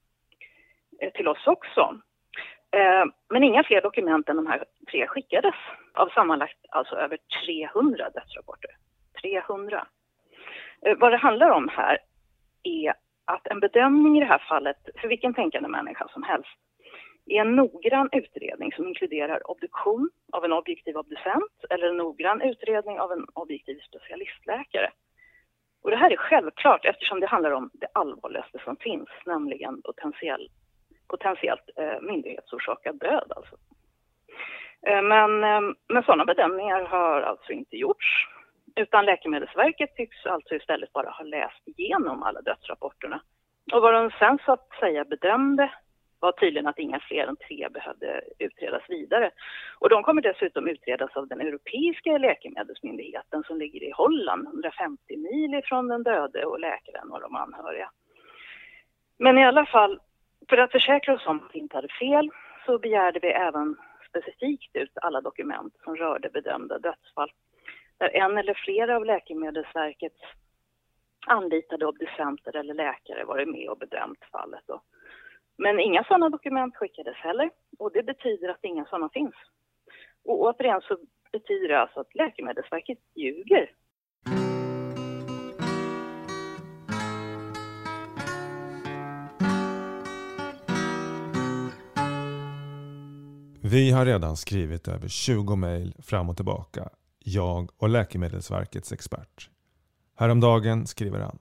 eh, 1.01 1.13
till 1.13 1.29
oss 1.29 1.47
också. 1.47 2.01
Eh, 2.71 3.05
men 3.29 3.45
inga 3.45 3.65
fler 3.65 3.81
dokument 3.81 4.29
än 4.29 4.37
de 4.37 4.47
här 4.47 4.65
tre 4.91 5.07
skickades 5.07 5.55
av 5.95 6.09
sammanlagt 6.09 6.59
alltså 6.69 6.97
över 6.97 7.19
300 7.47 8.11
dödsrapporter. 8.11 8.71
300. 9.23 9.87
Eh, 10.87 10.97
vad 10.99 11.13
det 11.13 11.17
handlar 11.17 11.51
om 11.51 11.69
här 11.69 11.99
är 12.63 12.95
att 13.29 13.47
en 13.47 13.61
bedömning 13.61 14.17
i 14.17 14.21
det 14.21 14.27
här 14.27 14.45
fallet, 14.49 14.77
för 15.01 15.09
vilken 15.09 15.35
tänkande 15.35 15.69
människa 15.69 16.09
som 16.09 16.23
helst, 16.23 16.59
är 17.27 17.41
en 17.41 17.57
noggrann 17.57 18.09
utredning 18.13 18.73
som 18.73 18.89
inkluderar 18.89 19.51
obduktion 19.51 20.11
av 20.33 20.45
en 20.45 20.53
objektiv 20.53 20.97
obducent 20.97 21.55
eller 21.71 21.89
en 21.89 21.97
noggrann 21.97 22.43
utredning 22.43 23.01
av 23.01 23.13
en 23.13 23.27
objektiv 23.35 23.79
specialistläkare. 23.89 24.91
Och 25.83 25.91
det 25.91 25.97
här 25.97 26.11
är 26.13 26.17
självklart 26.17 26.85
eftersom 26.85 27.21
det 27.21 27.27
handlar 27.27 27.51
om 27.51 27.71
det 27.73 27.89
allvarligaste 27.93 28.59
som 28.65 28.77
finns, 28.77 29.09
nämligen 29.27 29.83
potentiell, 29.83 30.49
potentiellt 31.09 31.71
eh, 31.77 32.01
myndighetsorsakad 32.01 32.99
död. 32.99 33.33
Alltså. 33.37 33.57
Eh, 34.87 35.03
men, 35.03 35.45
eh, 35.45 35.75
men 35.89 36.03
sådana 36.03 36.25
bedömningar 36.25 36.85
har 36.85 37.21
alltså 37.21 37.53
inte 37.53 37.77
gjorts. 37.77 38.29
Utan 38.77 39.05
Läkemedelsverket 39.05 39.97
tycks 39.97 40.27
alltså 40.27 40.55
istället 40.55 40.93
bara 40.93 41.11
ha 41.11 41.25
läst 41.25 41.69
igenom 41.69 42.23
alla 42.23 42.41
dödsrapporterna. 42.41 43.21
Och 43.73 43.83
vad 43.83 43.95
de 43.95 44.11
sen 44.11 44.39
så 44.45 44.53
att 44.53 44.69
säga 44.81 45.05
bedömde 45.05 45.71
var 46.21 46.33
tydligen 46.33 46.67
att 46.67 46.79
inga 46.79 47.01
fler 47.01 47.27
än 47.27 47.37
tre 47.37 47.69
behövde 47.69 48.23
utredas 48.39 48.83
vidare. 48.89 49.31
Och 49.79 49.89
de 49.89 50.03
kommer 50.03 50.23
dessutom 50.23 50.69
utredas 50.69 51.17
av 51.17 51.29
den 51.29 51.41
europeiska 51.41 52.19
läkemedelsmyndigheten 52.19 53.43
som 53.43 53.59
ligger 53.59 53.83
i 53.83 53.91
Holland, 53.91 54.47
150 54.47 55.17
mil 55.17 55.55
ifrån 55.55 55.89
den 55.89 56.03
döde 56.03 56.45
och 56.45 56.61
läkaren 56.61 57.11
och 57.11 57.21
de 57.21 57.37
anhöriga. 57.37 57.91
Men 59.19 59.39
i 59.39 59.45
alla 59.45 59.67
fall, 59.67 60.01
för 60.49 60.59
att 60.59 60.73
försäkra 60.73 61.15
oss 61.15 61.27
om 61.27 61.37
att 61.37 61.55
vi 61.55 61.59
inte 61.59 61.77
hade 61.77 61.89
fel 61.89 62.31
så 62.67 62.79
begärde 62.79 63.19
vi 63.23 63.29
även 63.29 63.77
specifikt 64.09 64.77
ut 64.77 64.99
alla 65.03 65.21
dokument 65.21 65.75
som 65.85 65.97
rörde 65.97 66.29
bedömda 66.29 66.79
dödsfall 66.79 67.31
där 67.99 68.17
en 68.17 68.39
eller 68.39 68.55
flera 68.65 68.97
av 68.97 69.05
Läkemedelsverkets 69.05 70.21
anlitade 71.27 71.87
obducenter 71.87 72.57
eller 72.57 72.75
läkare 72.75 73.25
varit 73.25 73.49
med 73.49 73.69
och 73.69 73.79
bedömt 73.79 74.25
fallet. 74.33 74.63
Då. 74.67 74.83
Men 75.59 75.81
inga 75.81 76.05
sådana 76.05 76.29
dokument 76.29 76.77
skickades 76.77 77.17
heller 77.17 77.51
och 77.79 77.93
det 77.93 78.03
betyder 78.03 78.49
att 78.49 78.65
inga 78.65 78.85
sådana 78.85 79.09
finns. 79.09 79.35
Och 80.25 80.41
återigen 80.41 80.81
så 80.81 80.97
betyder 81.33 81.69
det 81.69 81.81
alltså 81.81 82.01
att 82.01 82.15
Läkemedelsverket 82.15 82.99
ljuger. 83.15 83.71
Vi 93.63 93.91
har 93.91 94.07
redan 94.07 94.37
skrivit 94.37 94.89
över 94.89 95.09
20 95.09 95.57
mejl 95.57 95.95
fram 96.03 96.29
och 96.29 96.37
tillbaka, 96.37 96.89
jag 97.19 97.71
och 97.77 97.89
Läkemedelsverkets 97.89 98.93
expert. 98.93 99.51
Häromdagen 100.17 100.87
skriver 100.87 101.21
han 101.21 101.39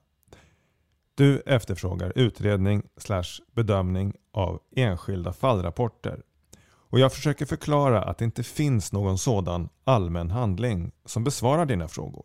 du 1.18 1.40
efterfrågar 1.40 2.12
utredning 2.16 2.82
slash 2.96 3.42
bedömning 3.52 4.14
av 4.32 4.60
enskilda 4.76 5.32
fallrapporter 5.32 6.22
och 6.62 6.98
jag 6.98 7.12
försöker 7.12 7.46
förklara 7.46 8.02
att 8.02 8.18
det 8.18 8.24
inte 8.24 8.42
finns 8.42 8.92
någon 8.92 9.18
sådan 9.18 9.68
allmän 9.84 10.30
handling 10.30 10.92
som 11.04 11.24
besvarar 11.24 11.66
dina 11.66 11.88
frågor. 11.88 12.24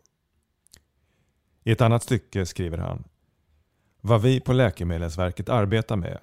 I 1.64 1.72
ett 1.72 1.80
annat 1.80 2.02
stycke 2.02 2.46
skriver 2.46 2.78
han 2.78 3.04
Vad 4.00 4.22
vi 4.22 4.40
på 4.40 4.52
Läkemedelsverket 4.52 5.48
arbetar 5.48 5.96
med 5.96 6.18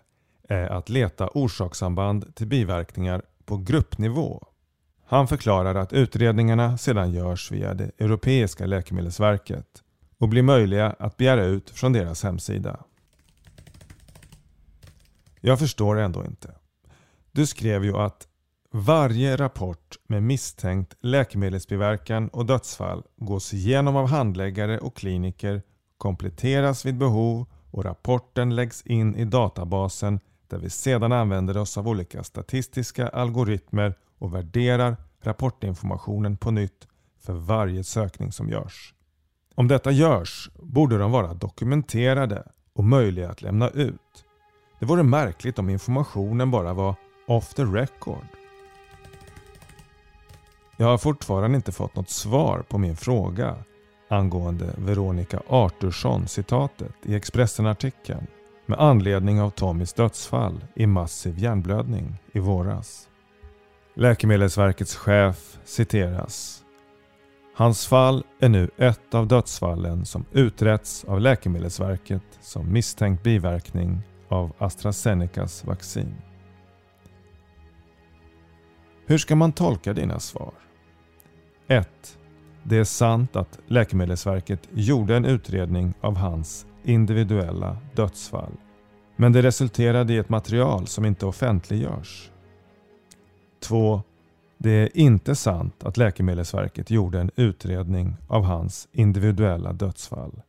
är 0.50 0.70
att 0.70 0.90
leta 0.90 1.28
orsakssamband 1.28 2.36
till 2.36 2.48
biverkningar 2.48 3.22
på 3.46 3.58
gruppnivå. 3.58 4.48
Han 5.12 5.28
förklarar 5.28 5.76
att 5.76 5.94
utredningarna 5.94 6.78
sedan 6.78 7.12
görs 7.12 7.52
via 7.52 7.74
det 7.74 7.92
europeiska 7.98 8.66
läkemedelsverket 8.66 9.68
och 10.18 10.30
blir 10.30 10.44
möjliga 10.44 10.96
att 11.00 11.18
begära 11.18 11.46
ut 11.46 11.70
från 11.70 11.94
deras 11.94 12.24
hemsida. 12.24 12.80
Jag 15.42 15.60
förstår 15.60 16.00
ändå 16.00 16.26
inte. 16.26 16.56
Du 17.32 17.46
skrev 17.46 17.86
ju 17.86 17.98
att 17.98 18.28
varje 18.72 19.38
rapport 19.38 19.98
med 20.08 20.24
misstänkt 20.24 20.94
läkemedelsbiverkan 21.02 22.28
och 22.28 22.46
dödsfall 22.46 23.04
gås 23.18 23.54
igenom 23.54 23.96
av 23.96 24.08
handläggare 24.08 24.80
och 24.80 24.96
kliniker, 24.96 25.62
kompletteras 25.98 26.86
vid 26.86 26.98
behov 26.98 27.46
och 27.72 27.86
rapporten 27.86 28.56
läggs 28.56 28.82
in 28.82 29.16
i 29.16 29.26
databasen 29.26 30.20
där 30.48 30.58
vi 30.58 30.70
sedan 30.70 31.12
använder 31.12 31.58
oss 31.58 31.78
av 31.78 31.88
olika 31.88 32.24
statistiska 32.24 33.08
algoritmer 33.08 33.96
och 34.22 34.36
värderar 34.36 34.98
rapportinformationen 35.22 36.38
på 36.38 36.52
nytt 36.52 36.88
för 37.20 37.34
varje 37.34 37.84
sökning 37.84 38.32
som 38.32 38.50
görs. 38.50 38.94
Om 39.56 39.68
detta 39.68 39.92
görs 39.92 40.50
borde 40.56 40.98
de 40.98 41.12
vara 41.12 41.34
dokumenterade 41.34 42.44
och 42.74 42.84
möjliga 42.84 43.30
att 43.30 43.42
lämna 43.42 43.70
ut. 43.70 44.26
Det 44.80 44.86
vore 44.86 45.04
märkligt 45.04 45.60
om 45.60 45.70
informationen 45.70 46.52
bara 46.52 46.74
var 46.74 46.96
off 47.28 47.54
the 47.54 47.64
record. 47.64 48.26
Jag 50.78 50.88
har 50.88 50.98
fortfarande 50.98 51.56
inte 51.56 51.72
fått 51.72 51.96
något 51.96 52.10
svar 52.10 52.64
på 52.70 52.78
min 52.78 52.96
fråga 52.96 53.56
angående 54.10 54.74
Veronica 54.78 55.42
Artursson-citatet 55.48 56.96
i 57.04 57.16
Expressen-artikeln 57.16 58.28
med 58.66 58.80
anledning 58.80 59.42
av 59.42 59.50
Tommys 59.50 59.94
dödsfall 59.94 60.66
i 60.76 60.88
massiv 60.88 61.40
hjärnblödning 61.40 62.16
i 62.32 62.40
våras. 62.40 63.08
Läkemedelsverkets 63.96 64.96
chef 64.96 65.60
citeras 65.64 66.64
Hans 67.56 67.88
fall 67.88 68.24
är 68.40 68.50
nu 68.50 68.70
ett 68.78 69.14
av 69.14 69.28
dödsfallen 69.28 70.06
som 70.06 70.26
utretts 70.32 71.04
av 71.04 71.22
Läkemedelsverket 71.22 72.24
som 72.42 72.74
misstänkt 72.74 73.24
biverkning 73.24 74.02
av 74.30 74.54
AstraZenecas 74.58 75.66
vaccin. 75.66 76.16
Hur 79.06 79.18
ska 79.18 79.36
man 79.36 79.52
tolka 79.52 79.94
dina 79.94 80.20
svar? 80.20 80.54
1. 81.68 82.18
Det 82.64 82.78
är 82.78 82.84
sant 82.84 83.36
att 83.36 83.60
Läkemedelsverket 83.68 84.70
gjorde 84.74 85.16
en 85.16 85.26
utredning 85.26 85.94
av 86.02 86.18
hans 86.18 86.66
individuella 86.84 87.78
dödsfall. 87.96 88.54
Men 89.16 89.34
det 89.34 89.42
resulterade 89.42 90.14
i 90.14 90.18
ett 90.18 90.30
material 90.30 90.88
som 90.88 91.06
inte 91.06 91.26
offentliggörs. 91.26 92.32
2. 93.62 94.02
Det 94.58 94.72
är 94.72 94.98
inte 94.98 95.36
sant 95.36 95.84
att 95.84 95.98
Läkemedelsverket 95.98 96.92
gjorde 96.92 97.20
en 97.20 97.32
utredning 97.36 98.16
av 98.28 98.44
hans 98.44 98.88
individuella 98.92 99.74
dödsfall. 99.74 100.42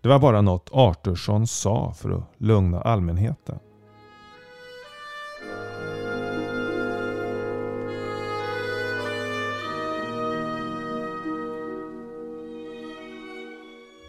Det 0.00 0.08
var 0.08 0.18
bara 0.18 0.40
något 0.40 0.70
Artursson 0.72 1.46
sa 1.46 1.92
för 1.92 2.10
att 2.10 2.24
lugna 2.36 2.80
allmänheten. 2.80 3.58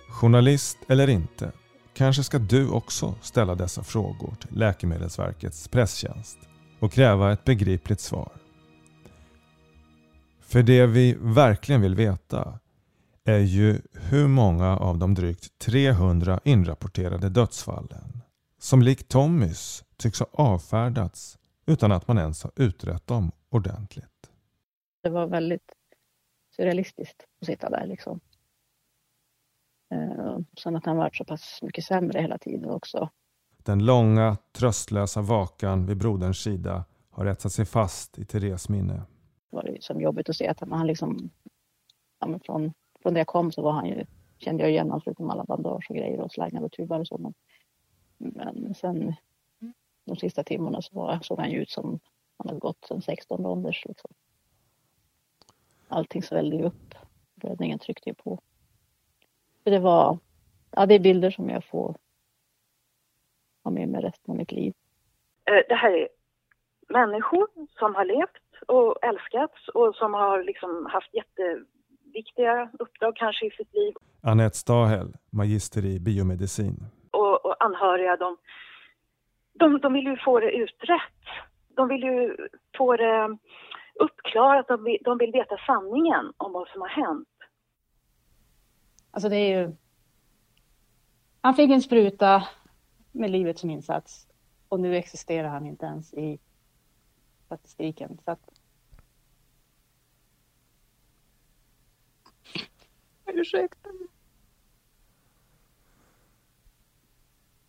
Journalist 0.10 0.78
eller 0.88 1.10
inte, 1.10 1.52
kanske 1.94 2.24
ska 2.24 2.40
du 2.40 2.70
också 2.70 3.16
ställa 3.22 3.56
dessa 3.56 3.84
frågor 3.84 4.36
till 4.40 4.58
Läkemedelsverkets 4.58 5.68
presstjänst 5.68 6.38
och 6.80 6.92
kräva 6.92 7.32
ett 7.32 7.44
begripligt 7.44 8.00
svar. 8.00 8.32
För 10.40 10.64
det 10.64 10.86
vi 10.86 11.18
verkligen 11.20 11.82
vill 11.82 11.96
veta 11.96 12.60
är 13.24 13.40
ju 13.40 13.82
hur 13.94 14.28
många 14.28 14.78
av 14.78 14.98
de 14.98 15.14
drygt 15.14 15.60
300 15.60 16.40
inrapporterade 16.44 17.30
dödsfallen 17.30 18.22
som 18.58 18.82
likt 18.82 19.08
Tommys 19.08 19.84
tycks 19.98 20.20
ha 20.20 20.28
avfärdats 20.32 21.40
utan 21.66 21.92
att 21.92 22.08
man 22.08 22.18
ens 22.18 22.44
har 22.44 22.52
utrett 22.56 23.08
dem 23.08 23.32
ordentligt. 23.50 24.32
Det 25.04 25.10
var 25.10 25.28
väldigt 25.28 25.74
surrealistiskt 26.56 27.26
att 27.42 27.48
sitta 27.48 27.70
där 27.70 27.86
liksom. 27.86 28.20
Eh, 29.94 30.38
sen 30.58 30.76
att 30.76 30.86
han 30.86 30.98
varit 30.98 31.16
så 31.16 31.26
pass 31.26 31.60
mycket 31.62 31.84
sämre 31.84 32.22
hela 32.22 32.38
tiden 32.38 32.70
också. 32.70 33.10
Den 33.70 33.86
långa, 33.86 34.38
tröstlösa 34.52 35.22
vakan 35.22 35.86
vid 35.86 35.98
broderns 35.98 36.38
sida 36.38 36.86
har 37.10 37.26
etsat 37.26 37.52
sig 37.52 37.66
fast 37.66 38.20
i 38.20 38.26
Theres 38.26 38.70
minne 38.70 39.02
var 39.50 39.64
det 39.64 40.02
jobbigt 40.02 40.30
att 40.30 40.36
se 40.36 40.48
att 40.48 40.60
han 40.60 40.88
liksom, 40.88 41.30
ja, 42.20 42.40
från, 42.46 42.74
från 43.02 43.14
det 43.14 43.20
jag 43.20 43.28
kom 43.28 43.52
så 43.52 43.62
var 43.62 43.72
han 43.72 43.86
ju 43.86 44.06
kände 44.38 44.64
jag 44.64 44.72
igen 44.72 44.88
honom 44.88 45.02
förutom 45.02 45.30
alla 45.30 45.44
bandage 45.44 45.86
och 45.90 45.96
grejer 45.96 46.20
och 46.20 46.32
slangar 46.32 46.62
och 46.62 46.72
tubar 46.72 47.00
och 47.00 47.08
så. 47.08 47.18
Men, 47.18 47.34
men 48.54 48.74
sen 48.74 49.16
de 50.06 50.16
sista 50.16 50.44
timmarna 50.44 50.82
så 50.82 50.96
var, 50.96 51.20
såg 51.22 51.40
han 51.40 51.52
ju 51.52 51.62
ut 51.62 51.70
som 51.70 52.00
han 52.38 52.48
hade 52.48 52.60
gått 52.60 52.86
sen 52.88 53.02
16 53.02 53.46
ålders. 53.46 53.86
Liksom. 53.86 54.12
Allting 55.88 56.24
svällde 56.24 56.56
ju 56.56 56.64
upp. 56.64 56.96
Räddningen 57.36 57.80
tryckte 57.80 58.10
ju 58.10 58.14
på. 58.14 58.40
För 59.64 59.72
det 59.72 59.80
var, 59.80 60.18
ja 60.72 60.86
det 60.86 60.96
är 60.96 61.00
bilder 61.00 61.32
som 61.32 61.50
jag 61.50 61.64
får 61.66 61.96
ha 63.64 63.72
med 63.72 63.90
mig 63.90 64.02
resten 64.02 64.32
av 64.32 64.38
mitt 64.38 64.52
liv. 64.52 64.74
Eh, 65.46 65.64
det 65.70 65.76
här 65.76 65.92
är 65.92 66.08
människor 66.90 67.48
som 67.80 67.96
har 67.96 68.06
levt 68.06 68.68
och 68.68 69.04
älskats 69.04 69.68
och 69.74 69.96
som 69.96 70.14
har 70.14 70.44
liksom 70.44 70.86
haft 70.92 71.14
jätteviktiga 71.14 72.70
uppdrag 72.80 73.16
kanske 73.16 73.46
i 73.46 73.52
sitt 73.52 73.74
liv. 73.74 73.94
Anette 74.22 74.58
Stahel, 74.58 75.14
magister 75.30 75.86
i 75.86 76.00
biomedicin. 76.00 76.76
Och, 77.12 77.46
och 77.46 77.64
anhöriga, 77.64 78.18
de, 78.18 78.38
de, 79.54 79.80
de 79.80 79.94
vill 79.94 80.06
ju 80.06 80.18
få 80.18 80.40
det 80.40 80.52
utrett. 80.52 81.24
De 81.68 81.88
vill 81.88 82.04
ju 82.04 82.38
få 82.78 82.96
det 82.96 83.38
uppklarat, 84.00 84.68
de 84.68 84.84
vill, 84.84 84.98
de 85.02 85.18
vill 85.18 85.32
veta 85.32 85.58
sanningen 85.68 86.34
om 86.38 86.52
vad 86.52 86.68
som 86.68 86.82
har 86.82 86.90
hänt. 86.90 87.28
Alltså 89.12 89.30
det 89.30 89.36
är 89.36 89.60
ju... 89.60 89.76
Han 91.42 91.54
fick 91.54 91.72
en 91.72 91.82
spruta 91.82 92.44
med 93.12 93.32
livet 93.32 93.60
som 93.60 93.70
insats 93.70 94.28
och 94.70 94.80
nu 94.80 94.96
existerar 94.96 95.50
han 95.50 95.66
inte 95.66 95.86
ens 95.86 96.14
i 96.14 96.40
statistiken. 97.46 98.20
Så 98.26 98.32
att... 98.32 98.50
Ursäkta. 103.26 103.90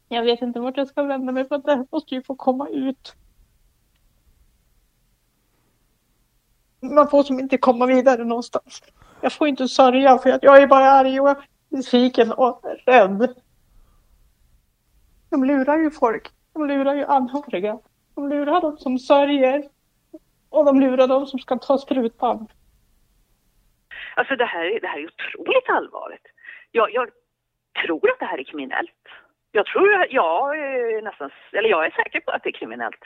Jag 0.09 0.23
vet 0.23 0.43
inte 0.43 0.61
vart 0.61 0.77
jag 0.77 0.89
ska 0.89 1.03
vända 1.03 1.33
mig 1.33 1.49
för 1.49 1.55
att 1.55 1.65
det 1.65 1.77
här 1.77 1.87
måste 1.91 2.15
ju 2.15 2.23
få 2.23 2.35
komma 2.35 2.69
ut. 2.69 3.17
Man 6.81 7.09
får 7.11 7.23
som 7.23 7.41
inte 7.41 7.59
komma 7.59 7.87
vidare 7.87 8.25
någonstans. 8.25 8.83
Jag 9.21 9.33
får 9.33 9.49
inte 9.49 9.69
sörja 9.69 10.19
för 10.19 10.31
att 10.31 10.43
jag 10.43 10.63
är 10.63 10.67
bara 10.67 10.91
arg 10.91 11.21
och 11.21 11.37
besviken 11.69 12.33
och 12.33 12.65
rädd. 12.87 13.35
De 15.31 15.45
lurar 15.45 15.79
ju 15.79 15.91
folk. 15.91 16.29
De 16.53 16.67
lurar 16.67 16.95
ju 16.95 17.05
anhöriga. 17.05 17.79
De 18.15 18.29
lurar 18.29 18.61
de 18.61 18.77
som 18.79 18.99
sörjer. 18.99 19.63
Och 20.49 20.65
de 20.65 20.81
lurar 20.81 21.09
de 21.09 21.27
som 21.27 21.39
ska 21.39 21.59
ta 21.59 21.79
sprutan. 21.79 22.49
Alltså 24.17 24.37
det 24.37 24.45
här, 24.45 24.81
det 24.81 24.87
här 24.87 24.99
är 24.99 25.07
otroligt 25.07 25.69
allvarligt. 25.69 26.27
Jag, 26.71 26.95
jag 26.95 27.09
tror 27.85 28.11
att 28.11 28.19
det 28.19 28.25
här 28.25 28.39
är 28.39 28.45
kriminellt. 28.45 29.05
Jag 29.53 29.67
tror, 29.67 30.07
jag 30.11 30.59
är 30.59 31.03
nästan, 31.03 31.31
eller 31.53 31.69
jag 31.69 31.87
är 31.87 31.91
säker 31.91 32.21
på 32.21 32.31
att 32.31 32.43
det 32.43 32.49
är 32.49 32.61
kriminellt. 32.61 33.05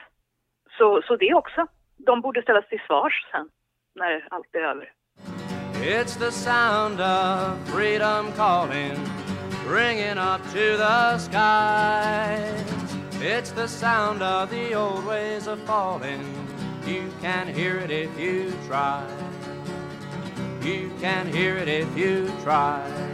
Så, 0.78 1.02
så 1.02 1.16
det 1.16 1.34
också. 1.34 1.66
De 1.96 2.20
borde 2.20 2.42
ställas 2.42 2.68
till 2.68 2.80
svars 2.86 3.26
sen, 3.30 3.48
när 3.94 4.28
allt 4.30 4.54
är 4.54 4.60
över. 4.60 4.92
It's 5.74 6.18
the 6.18 6.30
sound 6.30 7.00
of 7.00 7.74
freedom 7.74 8.32
calling, 8.36 8.96
ringing 9.66 10.18
up 10.18 10.42
to 10.52 10.76
the 10.76 11.18
skies. 11.18 12.64
It's 13.20 13.50
the 13.50 13.66
sound 13.66 14.22
of 14.22 14.50
the 14.50 14.74
old 14.74 15.04
ways 15.06 15.46
of 15.46 15.60
falling. 15.62 16.22
You 16.86 17.10
can 17.20 17.48
hear 17.48 17.78
it 17.78 17.90
if 17.90 18.18
you 18.18 18.52
try. 18.66 19.06
You 20.62 20.92
can 21.00 21.26
hear 21.32 21.56
it 21.56 21.68
if 21.68 21.96
you 21.96 22.30
try. 22.42 23.13